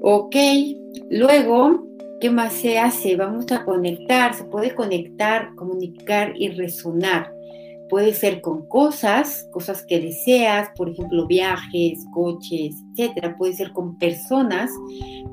Ok, 0.00 0.36
luego, 1.10 1.86
¿qué 2.22 2.30
más 2.30 2.52
se 2.52 2.78
hace? 2.78 3.16
Vamos 3.16 3.50
a 3.50 3.64
conectar, 3.64 4.32
se 4.32 4.44
puede 4.44 4.76
conectar, 4.76 5.56
comunicar 5.56 6.34
y 6.36 6.50
resonar. 6.50 7.32
Puede 7.90 8.14
ser 8.14 8.40
con 8.40 8.64
cosas, 8.68 9.48
cosas 9.50 9.84
que 9.84 9.98
deseas, 9.98 10.68
por 10.76 10.88
ejemplo, 10.88 11.26
viajes, 11.26 12.06
coches, 12.14 12.76
etcétera. 12.92 13.36
Puede 13.36 13.54
ser 13.54 13.72
con 13.72 13.98
personas, 13.98 14.70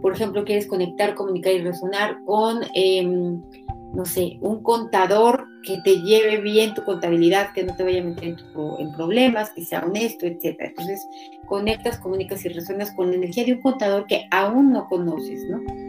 por 0.01 0.13
ejemplo, 0.13 0.43
quieres 0.43 0.65
conectar, 0.65 1.13
comunicar 1.13 1.53
y 1.53 1.59
resonar 1.59 2.17
con, 2.25 2.61
em, 2.73 3.39
no 3.93 4.05
sé, 4.05 4.39
un 4.41 4.63
contador 4.63 5.45
que 5.61 5.77
te 5.83 6.01
lleve 6.01 6.41
bien 6.41 6.73
tu 6.73 6.83
contabilidad, 6.83 7.53
que 7.53 7.65
no 7.65 7.75
te 7.75 7.83
vaya 7.83 8.01
a 8.01 8.05
meter 8.05 8.35
en, 8.79 8.91
problemas, 8.93 9.51
que 9.51 9.63
sea 9.63 9.85
honesto, 9.85 10.25
etcétera. 10.25 10.69
Entonces, 10.69 11.07
conectas, 11.45 11.99
comunicas 11.99 12.43
y 12.45 12.49
resonas 12.49 12.91
con 12.95 13.11
la 13.11 13.17
energía 13.17 13.45
de 13.45 13.53
un 13.53 13.61
contador 13.61 14.07
que 14.07 14.25
aún 14.31 14.71
no 14.71 14.87
conoces, 14.87 15.43
¿no? 15.47 15.88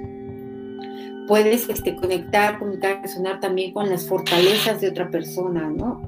Puedes 1.31 1.69
este, 1.69 1.95
conectar, 1.95 2.59
comunicar, 2.59 3.03
resonar 3.03 3.38
también 3.38 3.73
con 3.73 3.88
las 3.88 4.09
fortalezas 4.09 4.81
de 4.81 4.88
otra 4.88 5.12
persona, 5.12 5.71
¿no? 5.71 6.03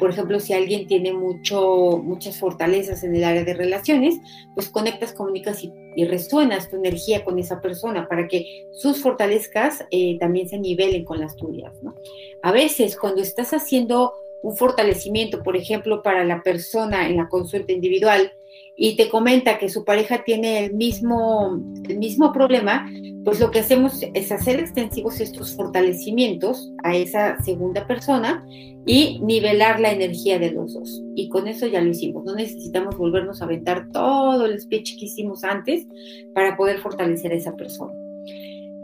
por 0.00 0.10
ejemplo, 0.10 0.40
si 0.40 0.52
alguien 0.52 0.88
tiene 0.88 1.12
mucho, 1.12 2.00
muchas 2.02 2.40
fortalezas 2.40 3.04
en 3.04 3.14
el 3.14 3.22
área 3.22 3.44
de 3.44 3.54
relaciones, 3.54 4.18
pues 4.56 4.68
conectas, 4.68 5.12
comunicas 5.12 5.62
y, 5.62 5.72
resuenas 6.06 6.68
tu 6.68 6.74
energía 6.74 7.24
con 7.24 7.38
esa 7.38 7.60
persona 7.60 8.08
para 8.08 8.26
que 8.26 8.66
sus 8.72 9.00
fortalezas 9.00 9.86
eh, 9.92 10.18
también 10.18 10.48
se 10.48 10.58
nivelen 10.58 11.04
con 11.04 11.20
las 11.20 11.36
tuyas, 11.36 11.80
¿no? 11.80 11.94
A 12.42 12.50
veces 12.50 12.96
cuando 12.98 13.22
estás 13.22 13.52
haciendo 13.52 14.12
un 14.42 14.56
fortalecimiento, 14.56 15.44
por 15.44 15.56
ejemplo, 15.56 16.02
para 16.02 16.24
la 16.24 16.42
persona 16.42 17.06
en 17.06 17.16
la 17.16 17.28
consulta 17.28 17.72
individual, 17.72 18.32
y 18.76 18.96
te 18.96 19.08
comenta 19.08 19.58
que 19.58 19.68
su 19.68 19.84
pareja 19.84 20.24
tiene 20.24 20.64
el 20.64 20.74
mismo, 20.74 21.60
el 21.88 21.98
mismo 21.98 22.32
problema, 22.32 22.90
pues 23.24 23.38
lo 23.38 23.50
que 23.50 23.60
hacemos 23.60 24.00
es 24.14 24.32
hacer 24.32 24.58
extensivos 24.58 25.20
estos 25.20 25.54
fortalecimientos 25.54 26.72
a 26.82 26.96
esa 26.96 27.40
segunda 27.42 27.86
persona 27.86 28.44
y 28.86 29.20
nivelar 29.20 29.78
la 29.78 29.92
energía 29.92 30.38
de 30.38 30.50
los 30.50 30.74
dos. 30.74 31.02
Y 31.14 31.28
con 31.28 31.46
eso 31.46 31.66
ya 31.66 31.80
lo 31.80 31.90
hicimos. 31.90 32.24
No 32.24 32.34
necesitamos 32.34 32.96
volvernos 32.96 33.40
a 33.40 33.44
aventar 33.44 33.90
todo 33.92 34.46
el 34.46 34.60
speech 34.60 34.98
que 34.98 35.04
hicimos 35.04 35.44
antes 35.44 35.86
para 36.34 36.56
poder 36.56 36.78
fortalecer 36.78 37.32
a 37.32 37.36
esa 37.36 37.54
persona. 37.54 37.92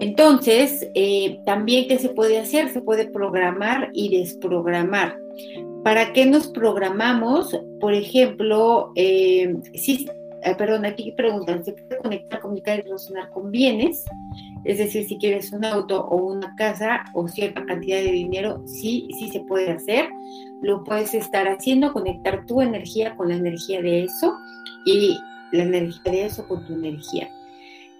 Entonces, 0.00 0.88
eh, 0.94 1.40
también, 1.44 1.88
¿qué 1.88 1.98
se 1.98 2.10
puede 2.10 2.38
hacer? 2.38 2.68
Se 2.68 2.80
puede 2.80 3.06
programar 3.06 3.90
y 3.92 4.16
desprogramar. 4.16 5.16
¿Para 5.88 6.12
qué 6.12 6.26
nos 6.26 6.48
programamos? 6.48 7.58
Por 7.80 7.94
ejemplo, 7.94 8.92
eh, 8.94 9.56
si, 9.72 10.06
eh, 10.42 10.54
perdón, 10.58 10.84
aquí 10.84 11.12
preguntan, 11.12 11.64
¿se 11.64 11.72
puede 11.72 12.02
conectar, 12.02 12.40
comunicar 12.40 12.78
y 12.78 12.82
relacionar 12.82 13.30
con 13.30 13.50
bienes? 13.50 14.04
Es 14.64 14.76
decir, 14.76 15.08
si 15.08 15.16
quieres 15.16 15.50
un 15.50 15.64
auto 15.64 16.04
o 16.04 16.16
una 16.16 16.54
casa 16.56 17.06
o 17.14 17.26
cierta 17.26 17.64
cantidad 17.64 18.02
de 18.02 18.12
dinero, 18.12 18.62
sí, 18.66 19.08
sí 19.18 19.30
se 19.30 19.40
puede 19.40 19.70
hacer. 19.70 20.10
Lo 20.60 20.84
puedes 20.84 21.14
estar 21.14 21.48
haciendo, 21.48 21.94
conectar 21.94 22.44
tu 22.44 22.60
energía 22.60 23.16
con 23.16 23.30
la 23.30 23.36
energía 23.36 23.80
de 23.80 24.04
eso 24.04 24.36
y 24.84 25.16
la 25.52 25.62
energía 25.62 26.12
de 26.12 26.26
eso 26.26 26.46
con 26.46 26.66
tu 26.66 26.74
energía. 26.74 27.30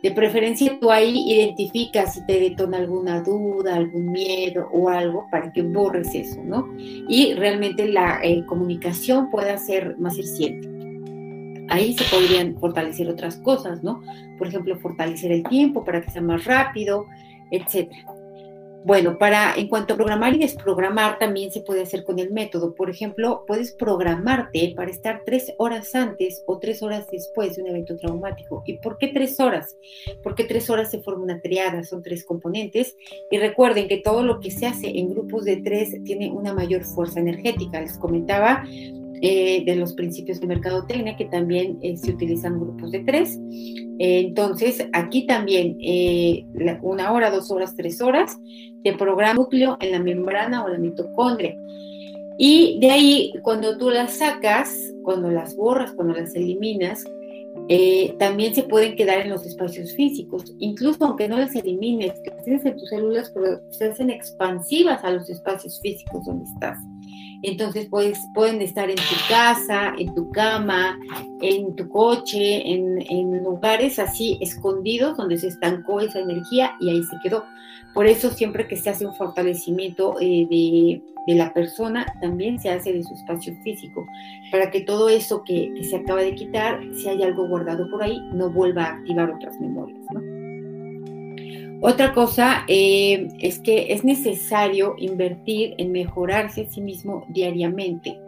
De 0.02 0.12
preferencia 0.12 0.78
tú 0.80 0.92
ahí 0.92 1.32
identificas 1.32 2.14
si 2.14 2.24
te 2.24 2.38
detona 2.38 2.78
alguna 2.78 3.20
duda, 3.20 3.74
algún 3.74 4.12
miedo 4.12 4.68
o 4.72 4.88
algo 4.88 5.26
para 5.28 5.52
que 5.52 5.62
borres 5.62 6.14
eso, 6.14 6.40
¿no? 6.44 6.68
Y 6.76 7.34
realmente 7.34 7.88
la 7.88 8.20
eh, 8.22 8.44
comunicación 8.46 9.28
pueda 9.28 9.58
ser 9.58 9.98
más 9.98 10.16
eficiente. 10.16 10.68
Ahí 11.68 11.94
se 11.94 12.04
podrían 12.04 12.56
fortalecer 12.60 13.08
otras 13.08 13.38
cosas, 13.38 13.82
¿no? 13.82 14.00
Por 14.38 14.46
ejemplo, 14.46 14.78
fortalecer 14.78 15.32
el 15.32 15.42
tiempo 15.42 15.84
para 15.84 16.00
que 16.00 16.10
sea 16.10 16.22
más 16.22 16.44
rápido, 16.44 17.06
etcétera. 17.50 18.17
Bueno, 18.88 19.18
para 19.18 19.54
en 19.54 19.68
cuanto 19.68 19.92
a 19.92 19.96
programar 19.98 20.34
y 20.34 20.38
desprogramar, 20.38 21.18
también 21.18 21.52
se 21.52 21.60
puede 21.60 21.82
hacer 21.82 22.04
con 22.04 22.18
el 22.18 22.32
método. 22.32 22.74
Por 22.74 22.88
ejemplo, 22.88 23.44
puedes 23.46 23.72
programarte 23.72 24.72
para 24.74 24.90
estar 24.90 25.24
tres 25.26 25.52
horas 25.58 25.94
antes 25.94 26.42
o 26.46 26.58
tres 26.58 26.82
horas 26.82 27.06
después 27.12 27.54
de 27.54 27.60
un 27.60 27.68
evento 27.68 27.98
traumático. 27.98 28.62
¿Y 28.64 28.78
por 28.78 28.96
qué 28.96 29.08
tres 29.08 29.38
horas? 29.40 29.76
Porque 30.22 30.44
tres 30.44 30.70
horas 30.70 30.90
se 30.90 31.02
forma 31.02 31.24
una 31.24 31.42
triada, 31.42 31.84
son 31.84 32.02
tres 32.02 32.24
componentes. 32.24 32.96
Y 33.30 33.36
recuerden 33.36 33.88
que 33.88 33.98
todo 33.98 34.22
lo 34.22 34.40
que 34.40 34.50
se 34.50 34.64
hace 34.64 34.98
en 34.98 35.10
grupos 35.10 35.44
de 35.44 35.58
tres 35.58 36.02
tiene 36.04 36.30
una 36.30 36.54
mayor 36.54 36.82
fuerza 36.82 37.20
energética. 37.20 37.82
Les 37.82 37.98
comentaba 37.98 38.64
eh, 39.20 39.64
de 39.64 39.74
los 39.76 39.94
principios 39.94 40.40
de 40.40 40.46
mercadotecnia, 40.46 41.16
que 41.16 41.24
también 41.24 41.78
eh, 41.82 41.96
se 41.96 42.12
utilizan 42.12 42.60
grupos 42.60 42.92
de 42.92 43.00
tres. 43.00 43.38
Eh, 43.98 44.20
entonces, 44.20 44.86
aquí 44.92 45.26
también 45.26 45.76
una 46.82 47.12
hora, 47.12 47.30
dos 47.30 47.50
horas, 47.50 47.74
tres 47.74 48.00
horas 48.00 48.38
de 48.84 48.92
programa 48.92 49.34
núcleo 49.34 49.76
en 49.80 49.92
la 49.92 49.98
membrana 49.98 50.64
o 50.64 50.68
la 50.68 50.78
mitocondria. 50.78 51.56
Y 52.38 52.78
de 52.80 52.90
ahí, 52.90 53.32
cuando 53.42 53.76
tú 53.76 53.90
las 53.90 54.18
sacas, 54.18 54.72
cuando 55.02 55.30
las 55.30 55.56
borras, 55.56 55.92
cuando 55.92 56.14
las 56.14 56.34
eliminas, 56.36 57.04
también 58.18 58.54
se 58.54 58.62
pueden 58.62 58.94
quedar 58.94 59.20
en 59.20 59.30
los 59.30 59.44
espacios 59.44 59.94
físicos. 59.94 60.54
Incluso 60.60 61.04
aunque 61.04 61.28
no 61.28 61.38
las 61.38 61.56
elimines, 61.56 62.14
las 62.24 62.44
tienes 62.44 62.64
en 62.64 62.76
tus 62.76 62.88
células, 62.88 63.32
pero 63.34 63.60
se 63.70 63.86
hacen 63.86 64.10
expansivas 64.10 65.02
a 65.02 65.10
los 65.10 65.28
espacios 65.28 65.80
físicos 65.80 66.24
donde 66.24 66.44
estás. 66.44 66.78
Entonces 67.42 67.86
pues, 67.88 68.18
pueden 68.34 68.60
estar 68.62 68.90
en 68.90 68.96
tu 68.96 69.14
casa, 69.28 69.94
en 69.96 70.14
tu 70.14 70.30
cama, 70.30 70.98
en 71.40 71.74
tu 71.76 71.88
coche, 71.88 72.62
en, 72.70 72.98
lugares 73.42 73.98
así 73.98 74.38
escondidos 74.40 75.16
donde 75.16 75.38
se 75.38 75.48
estancó 75.48 76.00
esa 76.00 76.18
energía 76.20 76.76
y 76.80 76.90
ahí 76.90 77.02
se 77.04 77.16
quedó. 77.22 77.44
Por 77.94 78.06
eso 78.06 78.30
siempre 78.30 78.66
que 78.68 78.76
se 78.76 78.90
hace 78.90 79.06
un 79.06 79.14
fortalecimiento 79.14 80.16
eh, 80.20 80.46
de, 80.48 81.34
la 81.34 81.52
persona, 81.52 82.06
también 82.22 82.58
se 82.58 82.70
hace 82.70 82.92
de 82.92 83.02
su 83.02 83.12
espacio 83.12 83.54
físico, 83.62 84.06
para 84.50 84.70
que 84.70 84.80
todo 84.80 85.10
eso 85.10 85.44
que, 85.44 85.74
que, 85.74 85.84
se 85.84 85.96
acaba 85.96 86.22
de 86.22 86.34
quitar, 86.34 86.80
si 86.94 87.06
hay 87.06 87.22
algo 87.22 87.46
guardado 87.46 87.86
por 87.90 88.02
ahí, 88.02 88.18
no 88.32 88.50
vuelva 88.50 88.84
a 88.84 88.92
activar 88.94 89.30
otras 89.30 89.60
memorias. 89.60 90.00
¿no? 90.10 90.37
Otra 91.80 92.12
cosa 92.12 92.64
eh, 92.66 93.28
es 93.40 93.60
que 93.60 93.92
es 93.92 94.02
necesario 94.04 94.96
invertir 94.98 95.74
en 95.78 95.92
mejorarse 95.92 96.62
a 96.62 96.70
sí 96.70 96.80
mismo 96.80 97.24
diariamente. 97.28 98.18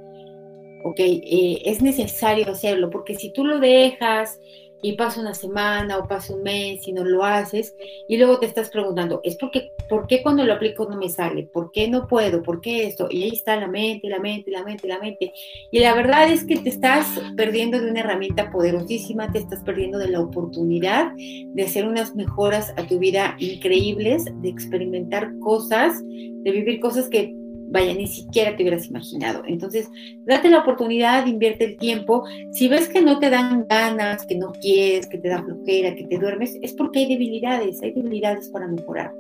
¿Ok? 0.85 1.01
Eh, 1.01 1.63
es 1.65 1.83
necesario 1.83 2.49
hacerlo 2.51 2.91
porque 2.91 3.15
si 3.15 3.33
tú 3.33 3.45
lo 3.45 3.59
dejas 3.59 4.39
y 4.83 4.93
pasa 4.95 5.21
una 5.21 5.35
semana 5.35 5.99
o 5.99 6.09
pasa 6.09 6.35
un 6.35 6.43
mes 6.43 6.87
y 6.87 6.93
no 6.93 7.05
lo 7.05 7.25
haces 7.25 7.75
y 8.09 8.17
luego 8.17 8.39
te 8.39 8.47
estás 8.47 8.71
preguntando, 8.71 9.21
¿es 9.25 9.37
porque, 9.37 9.73
por 9.89 10.07
qué 10.07 10.23
cuando 10.23 10.45
lo 10.45 10.53
aplico 10.53 10.89
no 10.89 10.97
me 10.97 11.09
sale? 11.09 11.45
¿Por 11.45 11.73
qué 11.73 11.89
no 11.89 12.07
puedo? 12.07 12.43
¿Por 12.43 12.61
qué 12.61 12.87
esto? 12.87 13.09
Y 13.11 13.23
ahí 13.25 13.31
está 13.31 13.57
la 13.57 13.69
mente, 13.69 14.09
la 14.09 14.21
mente, 14.21 14.51
la 14.51 14.65
mente, 14.65 14.89
la 14.89 14.99
mente. 14.99 15.33
Y 15.71 15.81
la 15.81 15.95
verdad 15.95 16.31
es 16.31 16.45
que 16.45 16.57
te 16.57 16.69
estás 16.69 17.07
perdiendo 17.37 17.81
de 17.81 17.91
una 17.91 18.01
herramienta 18.01 18.51
poderosísima, 18.51 19.31
te 19.33 19.39
estás 19.39 19.63
perdiendo 19.63 19.99
de 19.99 20.09
la 20.09 20.21
oportunidad 20.21 21.13
de 21.17 21.63
hacer 21.63 21.87
unas 21.87 22.15
mejoras 22.15 22.73
a 22.77 22.87
tu 22.87 22.99
vida 22.99 23.37
increíbles, 23.39 24.25
de 24.41 24.49
experimentar 24.49 25.39
cosas, 25.41 26.03
de 26.05 26.51
vivir 26.51 26.81
cosas 26.81 27.09
que 27.09 27.40
vaya, 27.71 27.95
ni 27.95 28.07
siquiera 28.07 28.57
te 28.57 28.63
hubieras 28.63 28.87
imaginado. 28.89 29.43
Entonces, 29.47 29.91
date 30.27 30.51
la 30.51 30.59
oportunidad, 30.59 31.27
invierte 31.27 31.65
el 31.65 31.77
tiempo. 31.77 32.25
Si 32.53 32.69
ves 32.69 32.89
que 32.89 33.01
no 33.01 33.19
te 33.19 33.31
dan 33.31 33.67
ganas, 33.69 34.27
que 34.27 34.37
no 34.37 34.53
quieres, 34.53 35.07
que 35.07 35.19
te 35.19 35.29
da 35.29 35.43
flojera, 35.43 35.95
que 35.95 36.05
te 36.05 36.19
duermes, 36.19 36.59
es 36.63 36.73
porque 36.75 37.01
hay 37.01 37.07
debilidades, 37.07 37.83
hay 37.83 37.93
debilidades 37.93 38.49
para 38.49 38.67
mejorar. 38.67 39.13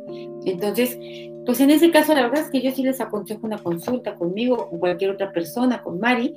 Entonces, 0.45 0.99
pues 1.47 1.61
en 1.61 1.71
ese 1.71 1.91
caso, 1.91 2.15
la 2.15 2.23
verdad 2.23 2.45
es 2.45 2.51
que 2.51 2.61
yo 2.61 2.71
sí 2.73 2.83
les 2.83 3.01
aconsejo 3.01 3.47
una 3.47 3.59
consulta 3.59 4.15
conmigo, 4.17 4.69
con 4.69 4.79
cualquier 4.79 5.11
otra 5.11 5.33
persona, 5.33 5.83
con 5.83 5.99
Mari, 5.99 6.35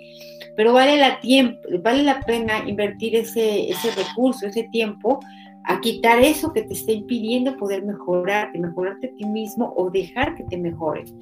pero 0.55 0.73
vale 0.73 0.97
la, 0.97 1.19
tiempo, 1.19 1.59
vale 1.81 2.03
la 2.03 2.19
pena 2.21 2.63
invertir 2.67 3.15
ese, 3.15 3.69
ese 3.69 3.91
recurso, 3.91 4.47
ese 4.47 4.63
tiempo 4.71 5.19
a 5.65 5.79
quitar 5.79 6.19
eso 6.19 6.51
que 6.51 6.63
te 6.63 6.73
está 6.73 6.91
impidiendo 6.91 7.55
poder 7.57 7.83
mejorarte, 7.83 8.59
mejorarte 8.59 9.07
a 9.07 9.15
ti 9.15 9.25
mismo 9.25 9.73
o 9.77 9.89
dejar 9.89 10.35
que 10.35 10.43
te 10.43 10.57
mejores. 10.57 11.13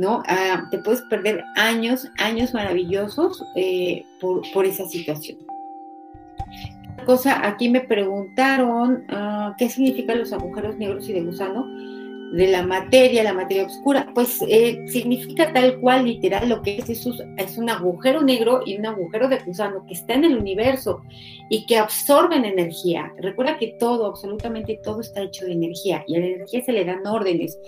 ¿No? 0.00 0.22
Ah, 0.26 0.66
te 0.70 0.78
puedes 0.78 1.02
perder 1.02 1.44
años, 1.56 2.08
años 2.18 2.54
maravillosos 2.54 3.44
eh, 3.54 4.06
por, 4.18 4.64
esa 4.64 4.86
situación. 4.86 5.38
cosa, 7.04 7.46
aquí 7.46 7.68
me 7.68 7.82
preguntaron 7.82 9.04
ah, 9.10 9.54
qué 9.58 9.68
significan 9.68 10.18
los 10.18 10.32
agujeros 10.32 10.78
negros 10.78 11.06
y 11.08 11.12
de 11.12 11.20
gusano. 11.20 11.66
De 12.32 12.46
la 12.46 12.62
materia, 12.62 13.24
la 13.24 13.32
materia 13.32 13.66
oscura, 13.66 14.08
pues 14.14 14.38
eh, 14.48 14.84
significa 14.86 15.52
tal 15.52 15.80
cual, 15.80 16.04
literal, 16.04 16.48
lo 16.48 16.62
que 16.62 16.78
es, 16.78 16.88
es, 16.88 17.06
es 17.36 17.58
un 17.58 17.68
agujero 17.70 18.22
negro 18.22 18.62
y 18.64 18.76
un 18.78 18.86
agujero 18.86 19.28
de 19.28 19.38
gusano 19.40 19.84
que 19.86 19.94
está 19.94 20.14
en 20.14 20.24
el 20.24 20.36
universo 20.36 21.02
y 21.48 21.66
que 21.66 21.76
absorben 21.76 22.44
energía. 22.44 23.12
Recuerda 23.18 23.58
que 23.58 23.74
todo, 23.78 24.06
absolutamente 24.06 24.78
todo 24.82 25.00
está 25.00 25.22
hecho 25.22 25.44
de 25.44 25.52
energía 25.52 26.04
y 26.06 26.16
a 26.16 26.20
la 26.20 26.26
energía 26.26 26.64
se 26.64 26.72
le 26.72 26.84
dan 26.84 27.06
órdenes. 27.06 27.58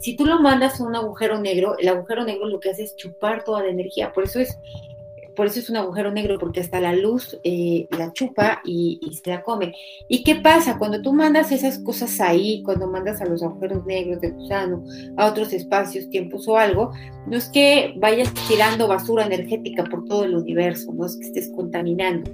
Si 0.00 0.16
tú 0.16 0.24
lo 0.24 0.40
mandas 0.40 0.80
a 0.80 0.84
un 0.84 0.96
agujero 0.96 1.38
negro, 1.38 1.76
el 1.78 1.88
agujero 1.88 2.24
negro 2.24 2.46
lo 2.46 2.60
que 2.60 2.70
hace 2.70 2.84
es 2.84 2.96
chupar 2.96 3.44
toda 3.44 3.62
la 3.62 3.68
energía, 3.68 4.12
por 4.12 4.24
eso 4.24 4.40
es 4.40 4.58
por 5.36 5.46
eso 5.46 5.60
es 5.60 5.70
un 5.70 5.76
agujero 5.76 6.10
negro, 6.10 6.38
porque 6.38 6.60
hasta 6.60 6.80
la 6.80 6.94
luz 6.94 7.38
eh, 7.44 7.86
la 7.96 8.12
chupa 8.12 8.62
y, 8.64 8.98
se 9.22 9.30
la 9.30 9.42
come. 9.42 9.74
¿Y 10.08 10.24
qué 10.24 10.36
pasa? 10.36 10.78
Cuando 10.78 11.02
tú 11.02 11.12
mandas 11.12 11.52
esas 11.52 11.78
cosas 11.78 12.20
ahí, 12.20 12.62
cuando 12.62 12.88
mandas 12.88 13.20
a 13.20 13.26
los 13.26 13.42
agujeros 13.42 13.84
negros 13.86 14.20
de 14.20 14.30
gusano, 14.30 14.82
a 15.16 15.26
otros 15.26 15.52
espacios, 15.52 16.08
tiempos 16.10 16.48
o 16.48 16.56
algo, 16.56 16.92
no 17.26 17.36
es 17.36 17.48
que 17.48 17.94
vayas 17.98 18.32
tirando 18.48 18.88
basura 18.88 19.26
energética 19.26 19.84
por 19.84 20.04
todo 20.06 20.24
el 20.24 20.34
universo, 20.34 20.92
no 20.92 21.06
es 21.06 21.16
que 21.16 21.26
estés 21.26 21.50
contaminando. 21.54 22.30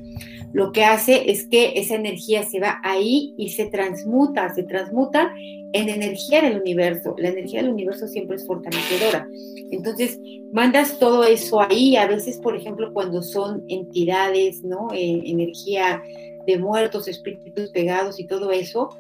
Lo 0.52 0.72
que 0.72 0.84
hace 0.84 1.30
es 1.30 1.46
que 1.46 1.72
esa 1.76 1.94
energía 1.94 2.42
se 2.42 2.60
va 2.60 2.78
ahí 2.82 3.34
y 3.38 3.50
se 3.50 3.66
transmuta, 3.66 4.52
se 4.54 4.64
transmuta 4.64 5.32
en 5.72 5.88
energía 5.88 6.42
del 6.42 6.60
universo. 6.60 7.14
La 7.18 7.28
energía 7.28 7.62
del 7.62 7.72
universo 7.72 8.06
siempre 8.06 8.36
es 8.36 8.46
fortalecedora. 8.46 9.26
Entonces, 9.70 10.20
mandas 10.52 10.98
todo 10.98 11.24
eso 11.24 11.60
ahí, 11.60 11.96
a 11.96 12.06
veces, 12.06 12.38
por 12.38 12.54
ejemplo, 12.54 12.92
cuando 12.92 13.22
son 13.22 13.64
entidades, 13.68 14.62
¿no? 14.62 14.88
Eh, 14.92 15.22
energía 15.24 16.02
de 16.46 16.58
muertos, 16.58 17.08
espíritus 17.08 17.70
pegados 17.70 18.20
y 18.20 18.26
todo 18.26 18.50
eso, 18.50 18.90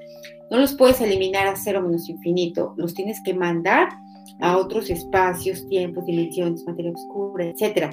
no 0.50 0.58
los 0.58 0.74
puedes 0.74 1.00
eliminar 1.00 1.46
a 1.46 1.56
cero 1.56 1.82
menos 1.82 2.08
infinito, 2.08 2.74
los 2.76 2.94
tienes 2.94 3.18
que 3.24 3.34
mandar 3.34 3.88
a 4.40 4.56
otros 4.56 4.90
espacios, 4.90 5.66
tiempos, 5.68 6.06
dimensiones, 6.06 6.64
materia 6.66 6.92
oscura, 6.92 7.46
etcétera. 7.46 7.90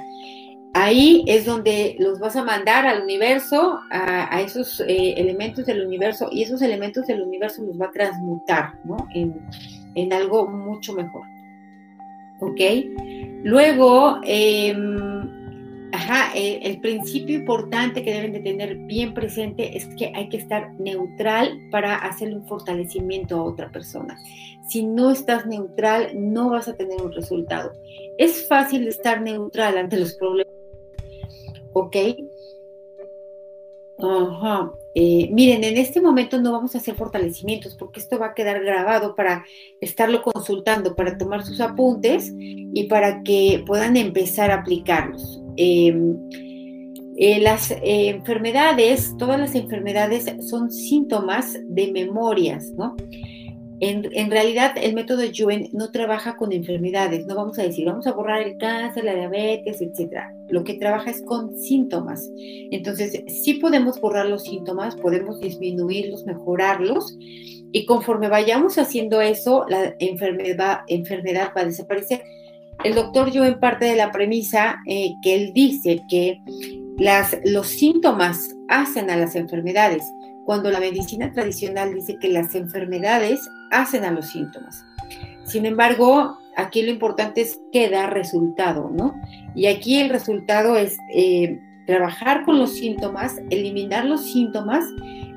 Ahí 0.74 1.24
es 1.28 1.46
donde 1.46 1.96
los 1.98 2.20
vas 2.20 2.36
a 2.36 2.44
mandar 2.44 2.86
al 2.86 3.02
universo, 3.02 3.80
a, 3.90 4.40
esos 4.42 4.80
eh, 4.82 5.16
elementos 5.18 5.66
del 5.66 5.86
universo, 5.86 6.30
y 6.32 6.44
esos 6.44 6.62
elementos 6.62 7.08
del 7.08 7.24
universo 7.24 7.64
los 7.64 7.80
va 7.80 7.88
a 7.88 7.92
transmutar 7.92 8.76
¿no? 8.84 8.98
en, 9.14 10.14
algo 10.14 10.48
mucho 10.48 10.94
mejor. 10.94 11.24
¿Ok? 12.40 12.62
Luego, 13.44 14.20
em, 14.24 15.90
ajá, 15.92 16.32
el, 16.36 16.60
el, 16.64 16.80
principio 16.80 17.40
importante 17.40 18.04
que 18.04 18.14
deben 18.14 18.34
de 18.34 18.40
tener 18.40 18.76
bien 18.76 19.14
presente 19.14 19.76
es 19.76 19.88
que 19.98 20.14
hay 20.16 20.30
que 20.30 20.38
estar 20.38 20.72
neutral 20.80 21.60
para 21.72 21.96
hacerle 21.96 22.36
un 22.36 22.48
fortalecimiento 22.48 23.38
a 23.38 23.44
otra 23.44 23.72
persona. 23.72 24.18
Si 24.70 24.86
no 24.86 25.10
estás 25.10 25.48
neutral, 25.48 26.12
no 26.14 26.52
vas 26.52 26.68
a 26.68 26.76
tener 26.76 27.02
un 27.02 27.12
resultado. 27.12 27.74
Es 28.20 28.48
fácil 28.48 28.88
estar 28.88 29.20
neutral 29.20 29.78
ante 29.80 29.98
los 29.98 30.14
problemas 30.14 30.49
¿ok? 31.74 31.96
Ajá. 34.02 34.72
Eh, 34.96 35.30
miren, 35.32 35.64
en 35.64 35.78
este 35.78 36.02
momento 36.02 36.42
no 36.42 36.52
vamos 36.52 36.74
a 36.74 36.78
hacer 36.78 36.96
fortalecimientos 36.96 37.76
porque 37.76 38.00
esto 38.00 38.18
va 38.18 38.28
a 38.28 38.34
quedar 38.34 38.64
grabado 38.64 39.16
para 39.16 39.46
estarlo 39.82 40.22
consultando, 40.22 40.96
para 40.96 41.18
tomar 41.18 41.46
sus 41.46 41.60
apuntes 41.60 42.34
y 42.38 42.86
para 42.88 43.22
que 43.24 43.64
puedan 43.66 43.98
empezar 43.98 44.52
a 44.52 44.62
aplicarlos. 44.62 45.42
Em, 45.58 46.18
eh, 47.18 47.40
las 47.42 47.72
eh, 47.72 47.80
enfermedades, 47.84 49.16
todas 49.18 49.38
las 49.40 49.54
enfermedades 49.54 50.26
son 50.50 50.72
síntomas 50.72 51.58
de 51.68 51.92
memorias, 51.92 52.72
¿no? 52.78 52.96
En, 53.82 54.30
realidad, 54.30 54.74
el 54.76 54.94
método 54.94 55.24
Yuen 55.24 55.70
no 55.72 55.92
trabaja 55.92 56.36
con 56.36 56.52
enfermedades, 56.52 57.26
no 57.26 57.36
vamos 57.36 57.58
a 57.60 57.64
decir, 57.64 57.86
vamos 57.86 58.08
a 58.08 58.12
borrar 58.12 58.42
el 58.42 58.58
cáncer, 58.58 59.06
la 59.06 59.16
diabetes, 59.16 59.82
etc. 59.82 60.24
Lo 60.50 60.66
que 60.66 60.74
trabaja 60.74 61.10
es 61.12 61.22
con 61.22 61.58
síntomas. 61.58 62.30
Entonces, 62.38 63.24
sí 63.28 63.54
podemos 63.56 64.02
borrar 64.02 64.26
los 64.26 64.44
síntomas, 64.44 64.96
podemos 64.98 65.40
disminuirlos, 65.40 66.26
mejorarlos, 66.26 67.18
y 67.72 67.86
conforme 67.86 68.28
vayamos 68.28 68.78
haciendo 68.78 69.22
eso, 69.22 69.66
la 69.70 69.96
enfermedad, 70.00 70.82
va 71.56 71.62
a 71.62 71.66
desaparecer. 71.66 72.22
El 72.84 72.96
doctor 72.96 73.32
Yuen 73.32 73.60
parte 73.60 73.86
de 73.86 73.96
la 73.96 74.12
premisa 74.12 74.78
eh, 74.88 75.12
que 75.22 75.36
él 75.36 75.54
dice 75.54 76.02
que 76.10 76.42
los 77.46 77.68
síntomas 77.68 78.56
hacen 78.68 79.10
a 79.10 79.16
las 79.16 79.36
enfermedades 79.36 80.04
cuando 80.46 80.72
la 80.72 80.80
medicina 80.80 81.32
tradicional 81.32 81.94
dice 81.94 82.18
que 82.20 82.28
las 82.28 82.56
enfermedades 82.56 83.40
hacen 83.72 84.06
a 84.06 84.12
los 84.12 84.28
síntomas. 84.28 84.86
Sin 85.44 85.66
embargo, 85.66 86.38
aquí 86.56 86.82
lo 86.82 86.92
importante 86.92 87.42
es 87.42 87.60
que 87.72 87.90
da 87.90 88.08
resultado, 88.08 88.90
¿no? 88.92 89.20
Y 89.56 89.66
aquí 89.66 90.00
el 90.00 90.10
resultado 90.10 90.78
es 90.78 90.98
eh, 91.14 91.60
trabajar 91.88 92.46
con 92.46 92.60
los 92.60 92.74
síntomas, 92.74 93.40
eliminar 93.50 94.06
los 94.06 94.32
síntomas, 94.32 94.86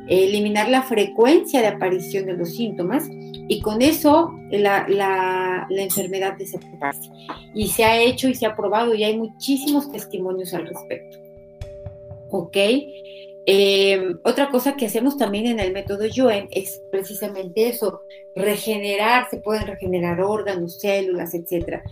eliminar 0.08 0.68
la 0.68 0.82
frecuencia 0.82 1.60
de 1.60 1.68
aparición 1.68 2.26
de 2.26 2.34
los 2.34 2.54
síntomas 2.54 3.08
y 3.10 3.60
con 3.60 3.80
eso 3.80 4.30
la, 4.50 4.86
la, 4.88 5.66
la, 5.70 5.82
enfermedad 5.82 6.36
desaparece. 6.36 7.10
Y 7.54 7.68
se 7.68 7.84
ha 7.84 8.00
hecho 8.00 8.28
y 8.28 8.34
se 8.34 8.46
ha 8.46 8.54
probado 8.54 8.94
y 8.94 9.04
hay 9.04 9.16
muchísimos 9.16 9.90
testimonios 9.90 10.52
al 10.52 10.66
respecto. 10.66 11.18
¿Ok? 12.30 12.56
Eh, 13.46 14.14
otra 14.22 14.50
cosa 14.50 14.76
que 14.76 14.86
hacemos 14.86 15.16
también 15.16 15.46
en 15.46 15.58
el 15.58 15.72
método 15.72 16.06
Yuen 16.06 16.46
es 16.52 16.80
precisamente 16.92 17.68
eso, 17.68 18.02
regenerar, 18.36 19.28
se 19.30 19.38
pueden 19.38 19.66
regenerar 19.66 20.20
órganos, 20.20 20.80
células, 20.80 21.34
etc. 21.34 21.82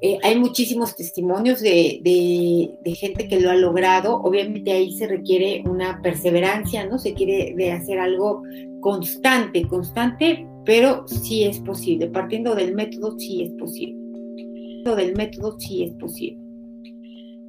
Eh, 0.00 0.18
hay 0.22 0.38
muchísimos 0.38 0.94
testimonios 0.94 1.60
de, 1.60 2.78
gente 2.96 3.28
que 3.28 3.40
lo 3.40 3.50
ha 3.50 3.56
logrado. 3.56 4.16
Obviamente 4.16 4.72
ahí 4.72 4.92
se 4.92 5.06
requiere 5.06 5.62
una 5.66 6.00
perseverancia, 6.02 6.86
¿no? 6.86 6.98
Se 6.98 7.14
quiere 7.14 7.72
hacer 7.72 7.98
algo 7.98 8.42
constante, 8.80 9.66
constante, 9.68 10.46
pero 10.64 11.06
sí 11.08 11.44
es 11.44 11.60
posible. 11.60 12.08
Partiendo 12.08 12.54
del 12.54 12.74
método, 12.74 13.18
sí 13.18 13.42
es 13.42 13.50
posible. 13.52 13.96
Del 14.96 15.16
método, 15.16 15.58
sí 15.58 15.82
es 15.82 15.92
posible. 15.94 16.38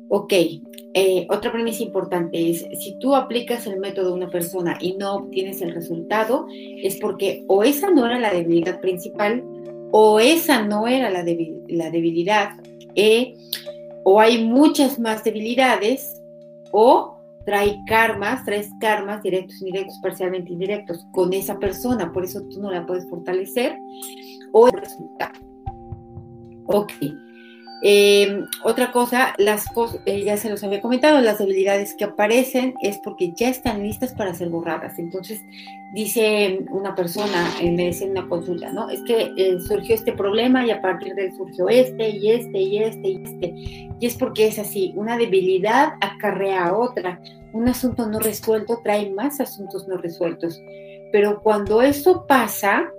Ok, 0.09 0.33
eh, 0.93 1.27
otra 1.29 1.51
premisa 1.51 1.83
importante 1.83 2.49
es, 2.49 2.65
si 2.79 2.97
tú 2.99 3.15
aplicas 3.15 3.67
el 3.67 3.79
método 3.79 4.11
a 4.11 4.15
una 4.15 4.29
persona 4.29 4.77
y 4.79 4.93
no 4.93 5.15
obtienes 5.15 5.61
el 5.61 5.73
resultado, 5.73 6.47
es 6.51 6.97
porque 6.97 7.43
o 7.47 7.63
esa 7.63 7.91
no 7.91 8.05
era 8.05 8.19
la 8.19 8.33
debilidad 8.33 8.79
principal, 8.79 9.43
o 9.91 10.19
esa 10.19 10.63
no 10.63 10.87
era 10.87 11.09
la, 11.09 11.23
debilidad, 11.23 12.49
eh, 12.95 13.35
o 14.03 14.19
hay 14.19 14.43
muchas 14.43 14.99
más 14.99 15.23
debilidades, 15.23 16.21
o 16.71 17.17
trae 17.45 17.79
karmas, 17.87 18.43
traes 18.43 18.69
karmas 18.81 19.23
directos, 19.23 19.61
indirectos, 19.61 19.99
parcialmente 20.01 20.51
indirectos 20.51 21.05
con 21.13 21.31
esa 21.31 21.57
persona, 21.59 22.11
por 22.11 22.25
eso 22.25 22.41
tú 22.49 22.61
no 22.61 22.71
la 22.71 22.85
puedes 22.85 23.07
fortalecer, 23.09 23.77
o 24.51 24.67
el 24.67 24.73
resultado. 24.73 25.39
Ok. 26.65 26.91
Eh, 27.83 28.43
otra 28.63 28.91
cosa, 28.91 29.35
las 29.37 29.65
cosas, 29.65 29.99
eh, 30.05 30.23
ya 30.23 30.37
se 30.37 30.49
los 30.49 30.63
había 30.63 30.81
comentado, 30.81 31.21
las 31.21 31.37
debilidades 31.37 31.93
que 31.95 32.05
aparecen 32.05 32.73
es 32.81 32.97
porque 32.97 33.33
ya 33.33 33.49
están 33.49 33.83
listas 33.83 34.13
para 34.13 34.33
ser 34.33 34.49
borradas. 34.49 34.97
Entonces, 34.97 35.41
dice 35.93 36.65
una 36.71 36.95
persona, 36.95 37.47
eh, 37.61 37.71
me 37.71 37.85
decía 37.85 38.07
en 38.07 38.11
una 38.11 38.27
consulta, 38.27 38.71
¿no? 38.71 38.89
Es 38.89 39.01
que 39.01 39.59
surgió 39.67 39.93
este 39.93 40.11
problema 40.13 40.65
y 40.65 40.71
a 40.71 40.81
partir 40.81 41.13
de 41.13 41.25
él 41.25 41.33
surgió 41.37 41.69
este 41.69 42.09
y 42.09 42.31
este 42.31 42.59
y 42.59 42.77
este 42.79 43.09
y 43.09 43.23
este. 43.23 43.53
Y 43.99 44.05
es 44.05 44.15
porque 44.15 44.47
es 44.47 44.57
así, 44.57 44.93
una 44.95 45.17
debilidad 45.17 45.93
acarrea 46.01 46.65
a 46.65 46.77
otra. 46.77 47.21
Un 47.53 47.67
asunto 47.67 48.07
no 48.07 48.19
resuelto 48.19 48.81
trae 48.83 49.09
más 49.11 49.39
asuntos 49.39 49.87
no 49.87 49.97
resueltos. 49.97 50.61
Pero 51.11 51.41
cuando 51.41 51.81
eso 51.81 52.25
pasa, 52.27 52.91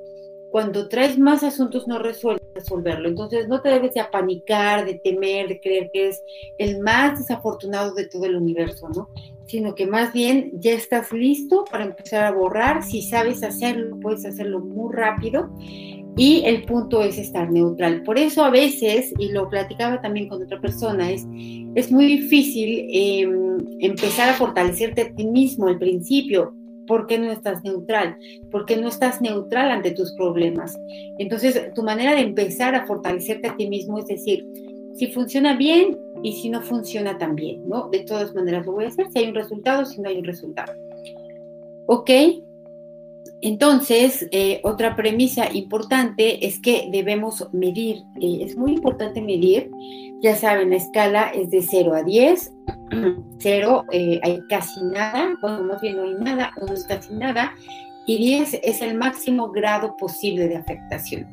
cuando 0.50 0.88
traes 0.88 1.18
más 1.18 1.42
asuntos 1.42 1.86
no 1.86 1.98
resueltos, 1.98 2.38
resolverlo. 2.59 3.09
Entonces 3.09 3.49
no 3.49 3.61
te 3.61 3.68
debes 3.68 3.94
de 3.94 4.01
apanicar, 4.01 4.85
de 4.85 4.94
temer, 4.94 5.49
de 5.49 5.61
creer 5.61 5.90
que 5.92 6.09
es 6.09 6.23
el 6.59 6.81
más 6.81 7.18
desafortunado 7.18 7.94
de 7.94 8.07
todo 8.07 8.27
el 8.27 8.37
universo, 8.37 8.88
¿no? 8.88 9.09
Sino 9.47 9.75
que 9.75 9.87
más 9.87 10.12
bien 10.12 10.53
ya 10.55 10.73
estás 10.73 11.12
listo 11.12 11.64
para 11.71 11.85
empezar 11.85 12.25
a 12.25 12.33
borrar. 12.33 12.83
Si 12.83 13.03
sabes 13.03 13.42
hacerlo, 13.42 13.99
puedes 14.01 14.25
hacerlo 14.27 14.61
muy 14.61 14.94
rápido. 14.94 15.51
Y 16.16 16.42
el 16.44 16.64
punto 16.64 17.03
es 17.03 17.16
estar 17.16 17.51
neutral. 17.51 18.03
Por 18.03 18.18
eso 18.18 18.44
a 18.44 18.51
veces, 18.51 19.14
y 19.18 19.31
lo 19.31 19.49
platicaba 19.49 20.01
también 20.01 20.29
con 20.29 20.42
otra 20.42 20.61
persona, 20.61 21.12
es, 21.12 21.25
es 21.77 21.92
muy 21.92 22.07
difícil 22.07 22.88
em, 22.92 23.59
empezar 23.79 24.29
a 24.29 24.35
fortalecerte 24.35 25.03
a 25.03 25.14
ti 25.14 25.25
mismo 25.25 25.68
al 25.68 25.79
principio 25.79 26.58
¿Por 26.88 27.07
qué 27.07 27.18
no 27.18 27.31
estás 27.31 27.62
neutral? 27.62 28.16
¿Por 28.51 28.66
qué 28.66 28.77
no 28.77 28.88
estás 28.88 29.20
neutral 29.20 29.70
ante 29.70 29.92
tus 29.92 30.12
problemas? 30.14 30.77
Entonces, 31.18 31.72
tu 31.74 31.83
manera 31.83 32.14
de 32.14 32.22
empezar 32.22 32.74
a 32.74 32.87
fortalecerte 32.87 33.48
a 33.48 33.57
ti 33.57 33.68
mismo 33.68 33.98
es 33.98 34.07
decir, 34.07 34.44
si 34.94 35.07
funciona 35.09 35.57
bien 35.57 35.96
y 36.22 36.33
si 36.33 36.48
no 36.48 36.62
funciona 36.62 37.18
tan 37.18 37.37
bien, 37.37 37.68
¿no? 37.68 37.88
De 37.90 38.01
todas 38.01 38.35
maneras 38.35 38.66
lo 38.66 38.72
voy 38.72 38.87
a 38.87 38.88
hacer, 38.88 39.07
si 39.12 39.20
hay 39.20 39.29
un 39.29 39.35
resultado, 39.35 39.85
si 39.85 40.01
no 40.01 40.09
hay 40.09 40.18
un 40.18 40.24
resultado. 40.24 40.72
¿Ok? 41.87 42.11
Entonces, 43.40 44.27
eh, 44.33 44.61
otra 44.64 44.96
premisa 44.96 45.53
importante 45.53 46.44
es 46.46 46.61
que 46.61 46.88
debemos 46.90 47.46
medir. 47.53 47.98
Eh, 48.20 48.40
es 48.42 48.57
muy 48.57 48.72
importante 48.72 49.22
medir. 49.22 49.70
Ya 50.20 50.35
saben, 50.35 50.70
la 50.70 50.77
escala 50.77 51.29
es 51.29 51.51
de 51.51 51.62
0 51.62 51.94
a 51.94 52.03
10. 52.03 52.53
0 53.38 53.85
eh, 53.92 54.20
hay 54.22 54.40
casi 54.48 54.83
nada, 54.83 55.37
bueno, 55.40 55.62
más 55.64 55.81
bien 55.81 55.96
no 55.96 56.05
hay 56.05 56.14
nada, 56.14 56.53
1 56.61 56.72
es 56.72 56.85
casi 56.85 57.14
nada, 57.14 57.55
y 58.07 58.16
10 58.18 58.61
es 58.62 58.83
el 58.83 58.96
máximo 58.96 59.51
grado 59.51 59.96
posible 59.96 60.48
de 60.48 60.57
afectación. 60.57 61.27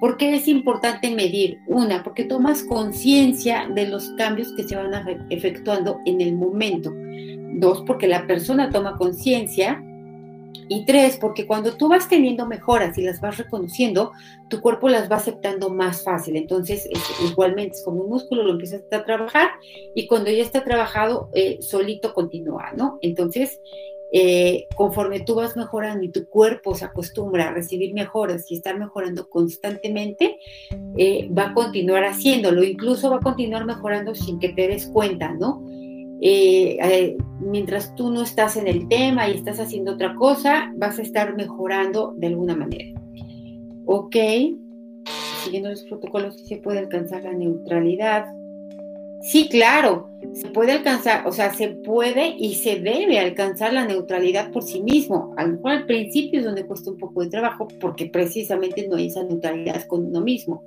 ¿Por 0.00 0.16
qué 0.16 0.34
es 0.34 0.48
importante 0.48 1.14
medir? 1.14 1.60
Una, 1.68 2.02
porque 2.02 2.24
tomas 2.24 2.64
conciencia 2.64 3.68
de 3.72 3.86
los 3.86 4.10
cambios 4.18 4.52
que 4.52 4.64
se 4.64 4.74
van 4.74 4.92
efectuando 5.30 6.00
en 6.06 6.20
el 6.20 6.34
momento. 6.34 6.92
Dos, 7.54 7.84
porque 7.86 8.08
la 8.08 8.26
persona 8.26 8.68
toma 8.68 8.96
conciencia 8.96 9.80
y 10.68 10.84
tres, 10.84 11.16
porque 11.20 11.46
cuando 11.46 11.76
tú 11.76 11.88
vas 11.88 12.08
teniendo 12.08 12.46
mejoras 12.46 12.96
y 12.98 13.02
las 13.02 13.20
vas 13.20 13.38
reconociendo, 13.38 14.12
tu 14.48 14.60
cuerpo 14.60 14.88
las 14.88 15.10
va 15.10 15.16
aceptando 15.16 15.70
más 15.70 16.02
fácil. 16.02 16.36
Entonces, 16.36 16.88
igualmente 17.28 17.76
es 17.76 17.84
como 17.84 18.02
un 18.02 18.08
músculo, 18.08 18.42
lo 18.42 18.52
empiezas 18.52 18.82
a 18.90 19.04
trabajar 19.04 19.50
y 19.94 20.06
cuando 20.06 20.30
ya 20.30 20.42
está 20.42 20.64
trabajado, 20.64 21.28
eh, 21.34 21.58
solito 21.60 22.14
continúa, 22.14 22.72
¿no? 22.76 22.98
Entonces, 23.02 23.60
eh, 24.14 24.66
conforme 24.76 25.20
tú 25.20 25.34
vas 25.34 25.56
mejorando 25.56 26.04
y 26.04 26.10
tu 26.10 26.26
cuerpo 26.28 26.74
se 26.74 26.84
acostumbra 26.84 27.48
a 27.48 27.54
recibir 27.54 27.94
mejoras 27.94 28.50
y 28.50 28.56
estar 28.56 28.78
mejorando 28.78 29.30
constantemente, 29.30 30.38
eh, 30.98 31.30
va 31.30 31.44
a 31.44 31.54
continuar 31.54 32.04
haciéndolo, 32.04 32.62
incluso 32.62 33.10
va 33.10 33.16
a 33.16 33.20
continuar 33.20 33.64
mejorando 33.64 34.14
sin 34.14 34.38
que 34.38 34.50
te 34.50 34.68
des 34.68 34.86
cuenta, 34.86 35.32
¿no? 35.32 35.62
Eh, 36.24 36.78
eh, 36.80 37.16
mientras 37.40 37.92
tú 37.96 38.10
no 38.10 38.22
estás 38.22 38.56
en 38.56 38.68
el 38.68 38.86
tema 38.86 39.28
y 39.28 39.34
estás 39.34 39.58
haciendo 39.58 39.94
otra 39.94 40.14
cosa, 40.14 40.72
vas 40.76 41.00
a 41.00 41.02
estar 41.02 41.34
mejorando 41.34 42.14
de 42.16 42.28
alguna 42.28 42.54
manera. 42.54 43.00
Ok, 43.86 44.14
siguiendo 45.42 45.70
los 45.70 45.82
protocolos, 45.82 46.36
se 46.46 46.58
puede 46.58 46.78
alcanzar 46.78 47.24
la 47.24 47.32
neutralidad. 47.32 48.26
Sí, 49.22 49.48
claro, 49.48 50.11
se 50.32 50.48
puede 50.48 50.72
alcanzar, 50.72 51.26
o 51.26 51.32
sea, 51.32 51.52
se 51.52 51.68
puede 51.68 52.34
y 52.38 52.54
se 52.54 52.80
debe 52.80 53.18
alcanzar 53.18 53.72
la 53.72 53.84
neutralidad 53.84 54.50
por 54.50 54.62
sí 54.62 54.80
mismo. 54.80 55.34
A 55.36 55.44
lo 55.44 55.54
mejor 55.54 55.72
al 55.72 55.86
principio 55.86 56.40
es 56.40 56.46
donde 56.46 56.64
cuesta 56.64 56.90
un 56.90 56.96
poco 56.96 57.22
de 57.22 57.28
trabajo 57.28 57.68
porque 57.80 58.06
precisamente 58.06 58.88
no 58.88 58.96
hay 58.96 59.08
esa 59.08 59.22
neutralidad 59.24 59.84
con 59.86 60.06
uno 60.06 60.20
mismo 60.20 60.62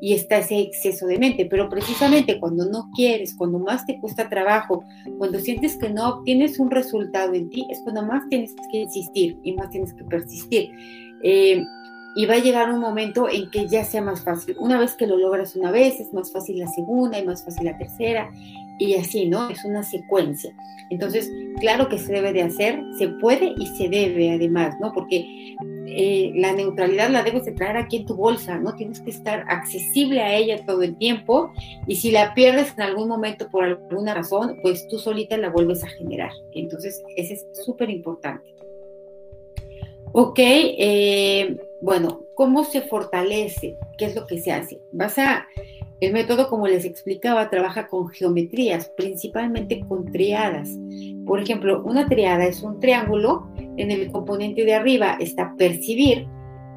y 0.00 0.14
está 0.14 0.38
ese 0.38 0.60
exceso 0.60 1.06
de 1.06 1.18
mente, 1.18 1.46
pero 1.46 1.68
precisamente 1.68 2.38
cuando 2.38 2.66
no 2.66 2.90
quieres, 2.94 3.34
cuando 3.36 3.58
más 3.58 3.84
te 3.86 3.98
cuesta 3.98 4.28
trabajo, 4.28 4.84
cuando 5.18 5.40
sientes 5.40 5.76
que 5.76 5.90
no 5.90 6.08
obtienes 6.10 6.58
un 6.60 6.70
resultado 6.70 7.34
en 7.34 7.50
ti, 7.50 7.66
es 7.70 7.80
cuando 7.82 8.04
más 8.04 8.28
tienes 8.28 8.54
que 8.70 8.78
insistir 8.82 9.36
y 9.42 9.52
más 9.52 9.70
tienes 9.70 9.94
que 9.94 10.04
persistir. 10.04 10.70
Eh, 11.22 11.60
y 12.14 12.26
va 12.26 12.34
a 12.34 12.38
llegar 12.38 12.72
un 12.72 12.80
momento 12.80 13.28
en 13.28 13.50
que 13.50 13.68
ya 13.68 13.84
sea 13.84 14.02
más 14.02 14.22
fácil. 14.22 14.56
Una 14.58 14.78
vez 14.78 14.94
que 14.94 15.06
lo 15.06 15.16
logras 15.16 15.54
una 15.54 15.70
vez, 15.70 16.00
es 16.00 16.12
más 16.12 16.32
fácil 16.32 16.58
la 16.58 16.66
segunda 16.68 17.18
y 17.18 17.24
más 17.24 17.44
fácil 17.44 17.66
la 17.66 17.76
tercera 17.76 18.30
y 18.78 18.94
así, 18.94 19.28
¿no? 19.28 19.50
Es 19.50 19.64
una 19.64 19.82
secuencia. 19.82 20.54
Entonces, 20.90 21.30
claro 21.60 21.88
que 21.88 21.98
se 21.98 22.12
debe 22.12 22.32
de 22.32 22.42
hacer, 22.42 22.80
se 22.96 23.08
puede 23.08 23.52
y 23.56 23.66
se 23.66 23.88
debe 23.88 24.30
además, 24.30 24.76
¿no? 24.80 24.92
Porque 24.92 25.26
eh, 25.86 26.32
la 26.34 26.52
neutralidad 26.52 27.10
la 27.10 27.22
debes 27.22 27.44
de 27.44 27.52
traer 27.52 27.76
aquí 27.76 27.98
en 27.98 28.06
tu 28.06 28.14
bolsa, 28.14 28.58
¿no? 28.58 28.74
Tienes 28.74 29.00
que 29.00 29.10
estar 29.10 29.44
accesible 29.48 30.22
a 30.22 30.34
ella 30.34 30.64
todo 30.64 30.82
el 30.82 30.96
tiempo 30.96 31.52
y 31.86 31.96
si 31.96 32.10
la 32.10 32.34
pierdes 32.34 32.72
en 32.76 32.82
algún 32.82 33.08
momento 33.08 33.48
por 33.50 33.64
alguna 33.64 34.14
razón, 34.14 34.58
pues 34.62 34.86
tú 34.88 34.98
solita 34.98 35.36
la 35.36 35.50
vuelves 35.50 35.84
a 35.84 35.88
generar. 35.88 36.30
Entonces, 36.52 37.02
ese 37.16 37.34
es 37.34 37.46
súper 37.64 37.90
importante. 37.90 38.54
Ok, 40.12 40.38
eh, 40.38 41.56
bueno, 41.80 42.22
¿cómo 42.34 42.64
se 42.64 42.80
fortalece? 42.82 43.76
¿Qué 43.98 44.06
es 44.06 44.14
lo 44.14 44.26
que 44.26 44.38
se 44.38 44.52
hace? 44.52 44.80
Vas 44.92 45.18
a, 45.18 45.46
el 46.00 46.12
método, 46.12 46.48
como 46.48 46.68
les 46.68 46.84
explicaba, 46.84 47.50
trabaja 47.50 47.88
con 47.88 48.08
geometrías, 48.08 48.90
principalmente 48.96 49.80
con 49.80 50.04
triadas. 50.12 50.70
Por 51.26 51.40
ejemplo, 51.40 51.82
una 51.84 52.08
triada 52.08 52.46
es 52.46 52.62
un 52.62 52.78
triángulo, 52.78 53.48
en 53.76 53.90
el 53.90 54.10
componente 54.10 54.64
de 54.64 54.74
arriba 54.74 55.16
está 55.20 55.54
percibir, 55.56 56.26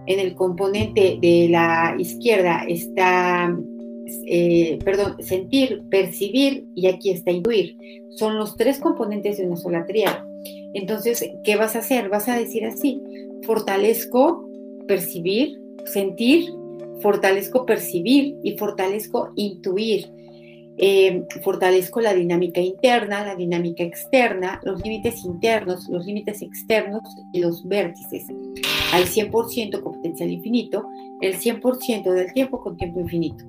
en 0.08 0.20
el 0.20 0.34
componente 0.34 1.20
de 1.22 1.48
la 1.50 1.96
izquierda 2.00 2.64
está, 2.68 3.56
eh, 4.26 4.80
perdón, 4.84 5.18
sentir, 5.20 5.84
percibir 5.90 6.66
y 6.76 6.88
aquí 6.88 7.12
está 7.12 7.32
intuir. 7.32 7.78
Son 8.18 8.38
los 8.38 8.56
tres 8.58 8.80
componentes 8.80 9.38
de 9.38 9.46
una 9.46 9.56
sola 9.56 9.86
triada. 9.86 10.26
Entonces, 10.74 11.30
¿qué 11.44 11.56
vas 11.56 11.76
a 11.76 11.80
hacer? 11.80 12.10
Vas 12.10 12.28
a 12.28 12.38
decir 12.38 12.66
así, 12.66 13.02
fortalezco 13.44 14.48
percibir, 14.88 15.62
sentir, 15.86 16.50
fortalezco 17.02 17.66
percibir 17.66 18.38
y 18.44 18.58
fortalezco 18.58 19.32
intuir. 19.36 20.12
Eh, 20.78 21.26
fortalezco 21.44 22.02
la 22.02 22.14
dinámica 22.14 22.62
interna, 22.62 23.26
la 23.26 23.36
dinámica 23.36 23.84
externa, 23.84 24.60
los 24.64 24.82
límites 24.82 25.24
internos, 25.26 25.88
los 25.90 26.06
límites 26.06 26.42
externos 26.42 27.02
y 27.34 27.42
los 27.42 27.68
vértices. 27.68 28.26
Al 28.94 29.04
100% 29.04 29.82
con 29.82 29.94
potencial 29.94 30.32
infinito, 30.32 30.88
el 31.22 31.38
100% 31.38 32.12
del 32.14 32.34
tiempo 32.34 32.62
con 32.62 32.78
tiempo 32.78 33.00
infinito. 33.00 33.46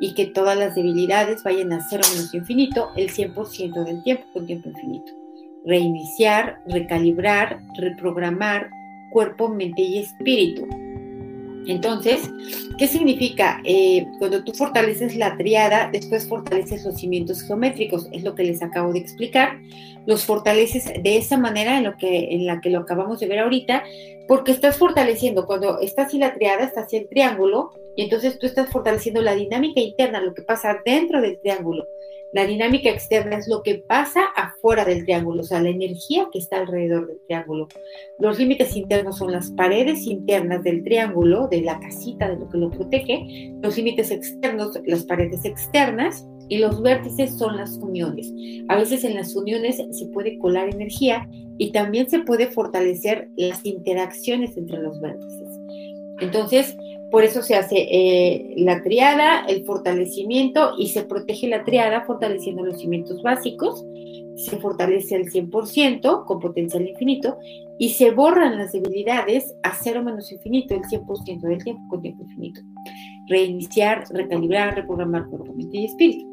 Y 0.00 0.14
que 0.14 0.26
todas 0.26 0.56
las 0.56 0.74
debilidades 0.74 1.42
vayan 1.44 1.72
a 1.72 1.86
cero 1.88 2.02
menos 2.12 2.34
infinito, 2.34 2.88
el 2.96 3.10
100% 3.10 3.84
del 3.84 4.02
tiempo 4.02 4.24
con 4.32 4.46
tiempo 4.46 4.68
infinito 4.68 5.12
reiniciar, 5.64 6.60
recalibrar, 6.66 7.60
reprogramar 7.78 8.70
cuerpo, 9.10 9.48
mente 9.48 9.82
y 9.82 9.98
espíritu. 9.98 10.66
Entonces, 11.66 12.30
¿qué 12.78 12.86
significa? 12.86 13.60
Eh, 13.64 14.06
cuando 14.18 14.42
tú 14.42 14.52
fortaleces 14.52 15.16
la 15.16 15.36
triada, 15.36 15.90
después 15.92 16.26
fortaleces 16.26 16.84
los 16.84 16.96
cimientos 16.96 17.42
geométricos, 17.42 18.08
es 18.12 18.24
lo 18.24 18.34
que 18.34 18.44
les 18.44 18.62
acabo 18.62 18.92
de 18.92 18.98
explicar. 18.98 19.60
Los 20.06 20.24
fortaleces 20.24 20.92
de 21.00 21.16
esa 21.16 21.38
manera 21.38 21.78
en, 21.78 21.84
lo 21.84 21.96
que, 21.96 22.34
en 22.34 22.46
la 22.46 22.60
que 22.60 22.70
lo 22.70 22.80
acabamos 22.80 23.20
de 23.20 23.28
ver 23.28 23.38
ahorita, 23.38 23.84
porque 24.26 24.52
estás 24.52 24.76
fortaleciendo, 24.76 25.46
cuando 25.46 25.78
está 25.80 26.02
así 26.02 26.18
la 26.18 26.34
triada, 26.34 26.64
está 26.64 26.82
así 26.82 26.96
el 26.96 27.08
triángulo, 27.08 27.70
y 27.94 28.02
entonces 28.02 28.38
tú 28.38 28.46
estás 28.46 28.70
fortaleciendo 28.70 29.22
la 29.22 29.34
dinámica 29.34 29.80
interna, 29.80 30.20
lo 30.20 30.34
que 30.34 30.42
pasa 30.42 30.80
dentro 30.84 31.20
del 31.20 31.38
triángulo. 31.40 31.86
La 32.32 32.46
dinámica 32.46 32.88
externa 32.88 33.36
es 33.36 33.46
lo 33.46 33.62
que 33.62 33.74
pasa 33.74 34.24
afuera 34.34 34.86
del 34.86 35.04
triángulo, 35.04 35.42
o 35.42 35.44
sea, 35.44 35.60
la 35.60 35.68
energía 35.68 36.28
que 36.32 36.38
está 36.38 36.60
alrededor 36.60 37.06
del 37.06 37.20
triángulo. 37.26 37.68
Los 38.18 38.38
límites 38.38 38.74
internos 38.74 39.18
son 39.18 39.32
las 39.32 39.50
paredes 39.50 40.06
internas 40.06 40.64
del 40.64 40.82
triángulo, 40.82 41.48
de 41.48 41.60
la 41.60 41.78
casita, 41.78 42.30
de 42.30 42.38
lo 42.38 42.48
que 42.48 42.58
lo 42.58 42.70
protege. 42.70 43.52
Los 43.60 43.76
límites 43.76 44.10
externos, 44.10 44.78
las 44.86 45.04
paredes 45.04 45.44
externas. 45.44 46.26
Y 46.48 46.58
los 46.58 46.82
vértices 46.82 47.38
son 47.38 47.56
las 47.56 47.78
uniones. 47.78 48.30
A 48.68 48.76
veces 48.76 49.04
en 49.04 49.14
las 49.14 49.34
uniones 49.34 49.76
se 49.76 50.06
puede 50.06 50.38
colar 50.38 50.68
energía 50.68 51.26
y 51.56 51.70
también 51.72 52.10
se 52.10 52.18
puede 52.18 52.48
fortalecer 52.48 53.30
las 53.36 53.64
interacciones 53.64 54.56
entre 54.58 54.82
los 54.82 55.00
vértices. 55.00 55.48
Entonces, 56.20 56.76
por 57.12 57.24
eso 57.24 57.42
se 57.42 57.54
hace 57.54 57.76
eh, 57.76 58.54
la 58.56 58.82
triada, 58.82 59.44
el 59.46 59.66
fortalecimiento 59.66 60.72
y 60.78 60.88
se 60.88 61.02
protege 61.02 61.46
la 61.46 61.62
triada 61.62 62.06
fortaleciendo 62.06 62.64
los 62.64 62.80
cimientos 62.80 63.22
básicos, 63.22 63.84
se 64.34 64.56
fortalece 64.56 65.16
al 65.16 65.26
100% 65.26 66.24
con 66.24 66.40
potencial 66.40 66.88
infinito 66.88 67.36
y 67.78 67.90
se 67.90 68.12
borran 68.12 68.56
las 68.56 68.72
debilidades 68.72 69.54
a 69.62 69.74
cero 69.74 70.02
menos 70.02 70.32
infinito, 70.32 70.74
el 70.74 70.84
100% 70.84 71.40
del 71.42 71.62
tiempo 71.62 71.82
con 71.90 72.00
tiempo 72.00 72.22
infinito. 72.24 72.62
Reiniciar, 73.28 74.04
recalibrar, 74.10 74.74
reprogramar 74.74 75.26
cuerpo, 75.26 75.52
mente 75.52 75.76
y 75.76 75.84
espíritu. 75.84 76.26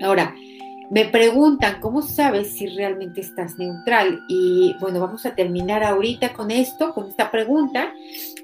Ahora, 0.00 0.34
me 0.90 1.04
preguntan, 1.04 1.80
¿cómo 1.80 2.02
sabes 2.02 2.56
si 2.56 2.66
realmente 2.66 3.20
estás 3.20 3.56
neutral? 3.56 4.24
Y 4.28 4.74
bueno, 4.80 4.98
vamos 4.98 5.24
a 5.24 5.36
terminar 5.36 5.84
ahorita 5.84 6.32
con 6.32 6.50
esto, 6.50 6.92
con 6.92 7.08
esta 7.08 7.30
pregunta. 7.30 7.94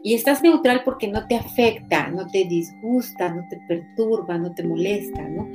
Y 0.04 0.14
estás 0.14 0.44
neutral 0.44 0.82
porque 0.84 1.08
no 1.08 1.26
te 1.26 1.34
afecta, 1.34 2.06
no 2.08 2.28
te 2.28 2.44
disgusta, 2.44 3.34
no 3.34 3.44
te 3.48 3.58
perturba, 3.66 4.38
no 4.38 4.54
te 4.54 4.62
molesta, 4.62 5.22
¿no? 5.22 5.48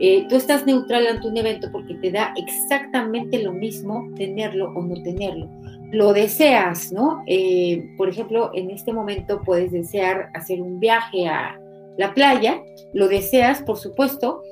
Eh, 0.00 0.26
tú 0.30 0.36
estás 0.36 0.64
neutral 0.64 1.06
ante 1.06 1.28
un 1.28 1.36
evento 1.36 1.70
porque 1.70 1.94
te 1.94 2.10
da 2.10 2.32
exactamente 2.36 3.42
lo 3.42 3.52
mismo 3.52 4.08
tenerlo 4.16 4.72
o 4.74 4.82
no 4.82 5.02
tenerlo. 5.02 5.50
Lo 5.90 6.14
deseas, 6.14 6.90
¿no? 6.92 7.22
Eh, 7.26 7.90
por 7.98 8.08
ejemplo, 8.08 8.52
en 8.54 8.70
este 8.70 8.94
momento 8.94 9.42
puedes 9.44 9.70
desear 9.70 10.30
hacer 10.32 10.62
un 10.62 10.80
viaje 10.80 11.28
a 11.28 11.60
la 11.98 12.14
playa, 12.14 12.62
lo 12.94 13.08
deseas, 13.08 13.60
por 13.62 13.76
supuesto, 13.76 14.42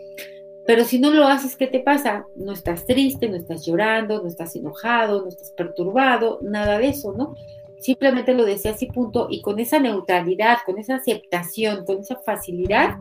pero 0.66 0.84
si 0.84 0.98
no 0.98 1.10
lo 1.10 1.26
haces, 1.26 1.56
¿qué 1.56 1.66
te 1.66 1.80
pasa? 1.80 2.26
No 2.34 2.52
estás 2.52 2.84
triste, 2.86 3.28
no 3.28 3.36
estás 3.36 3.64
llorando, 3.64 4.20
no 4.20 4.28
estás 4.28 4.56
enojado, 4.56 5.22
no 5.22 5.28
estás 5.28 5.50
perturbado, 5.52 6.40
nada 6.42 6.78
de 6.78 6.88
eso, 6.88 7.12
¿no? 7.12 7.34
Simplemente 7.78 8.34
lo 8.34 8.44
deseas 8.44 8.82
y 8.82 8.86
punto. 8.86 9.28
Y 9.30 9.42
con 9.42 9.60
esa 9.60 9.78
neutralidad, 9.78 10.58
con 10.66 10.78
esa 10.78 10.96
aceptación, 10.96 11.84
con 11.84 12.00
esa 12.00 12.16
facilidad, 12.16 12.96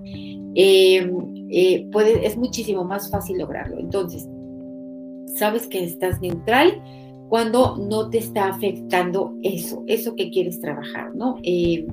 eh, 0.53 1.09
eh, 1.49 1.89
es 2.23 2.37
muchísimo 2.37 2.83
más 2.83 3.09
fácil 3.09 3.39
lograrlo. 3.39 3.79
Entonces, 3.79 4.27
sabes 5.35 5.67
que 5.67 5.83
estás 5.83 6.21
neutral 6.21 6.81
cuando 7.29 7.77
no 7.77 8.09
te 8.09 8.19
está 8.19 8.49
afectando 8.49 9.33
eso, 9.41 9.83
eso 9.87 10.15
que 10.15 10.29
quieres 10.29 10.61
trabajar, 10.61 11.15
¿no? 11.15 11.37
Eh, 11.41 11.87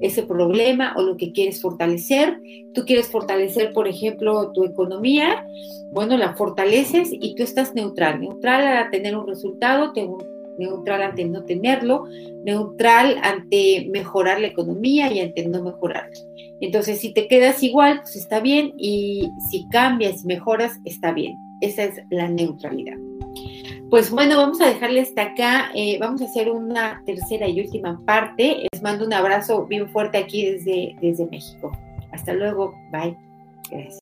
ese 0.00 0.22
problema 0.22 0.94
o 0.96 1.02
lo 1.02 1.16
que 1.16 1.32
quieres 1.32 1.60
fortalecer. 1.60 2.38
Tú 2.74 2.84
quieres 2.84 3.08
fortalecer, 3.08 3.72
por 3.72 3.88
ejemplo, 3.88 4.52
tu 4.52 4.64
economía, 4.64 5.46
bueno, 5.90 6.16
la 6.16 6.34
fortaleces 6.34 7.10
y 7.12 7.34
tú 7.34 7.42
estás 7.42 7.74
neutral, 7.74 8.20
neutral 8.20 8.66
a 8.66 8.90
tener 8.90 9.16
un 9.16 9.26
resultado, 9.26 9.92
neutral 10.58 11.02
ante 11.02 11.24
no 11.24 11.44
tenerlo, 11.44 12.04
neutral 12.44 13.18
ante 13.22 13.88
mejorar 13.90 14.40
la 14.40 14.48
economía 14.48 15.12
y 15.12 15.20
ante 15.20 15.46
no 15.46 15.62
mejorarla. 15.62 16.16
Entonces, 16.60 17.00
si 17.00 17.12
te 17.12 17.26
quedas 17.26 17.62
igual, 17.62 18.00
pues 18.02 18.16
está 18.16 18.40
bien 18.40 18.72
y 18.76 19.28
si 19.50 19.66
cambias, 19.68 20.24
mejoras, 20.24 20.78
está 20.84 21.12
bien. 21.12 21.36
Esa 21.60 21.84
es 21.84 22.00
la 22.10 22.28
neutralidad. 22.28 22.96
Pues 23.92 24.10
bueno, 24.10 24.38
vamos 24.38 24.58
a 24.62 24.68
dejarle 24.68 25.02
hasta 25.02 25.20
acá. 25.20 25.70
Eh, 25.74 25.98
vamos 26.00 26.22
a 26.22 26.24
hacer 26.24 26.50
una 26.50 27.02
tercera 27.04 27.46
y 27.46 27.60
última 27.60 28.00
parte. 28.06 28.66
Les 28.72 28.82
mando 28.82 29.04
un 29.04 29.12
abrazo 29.12 29.66
bien 29.66 29.86
fuerte 29.90 30.16
aquí 30.16 30.50
desde, 30.50 30.96
desde 31.02 31.26
México. 31.26 31.70
Hasta 32.10 32.32
luego. 32.32 32.74
Bye. 32.90 33.14
Gracias. 33.70 33.90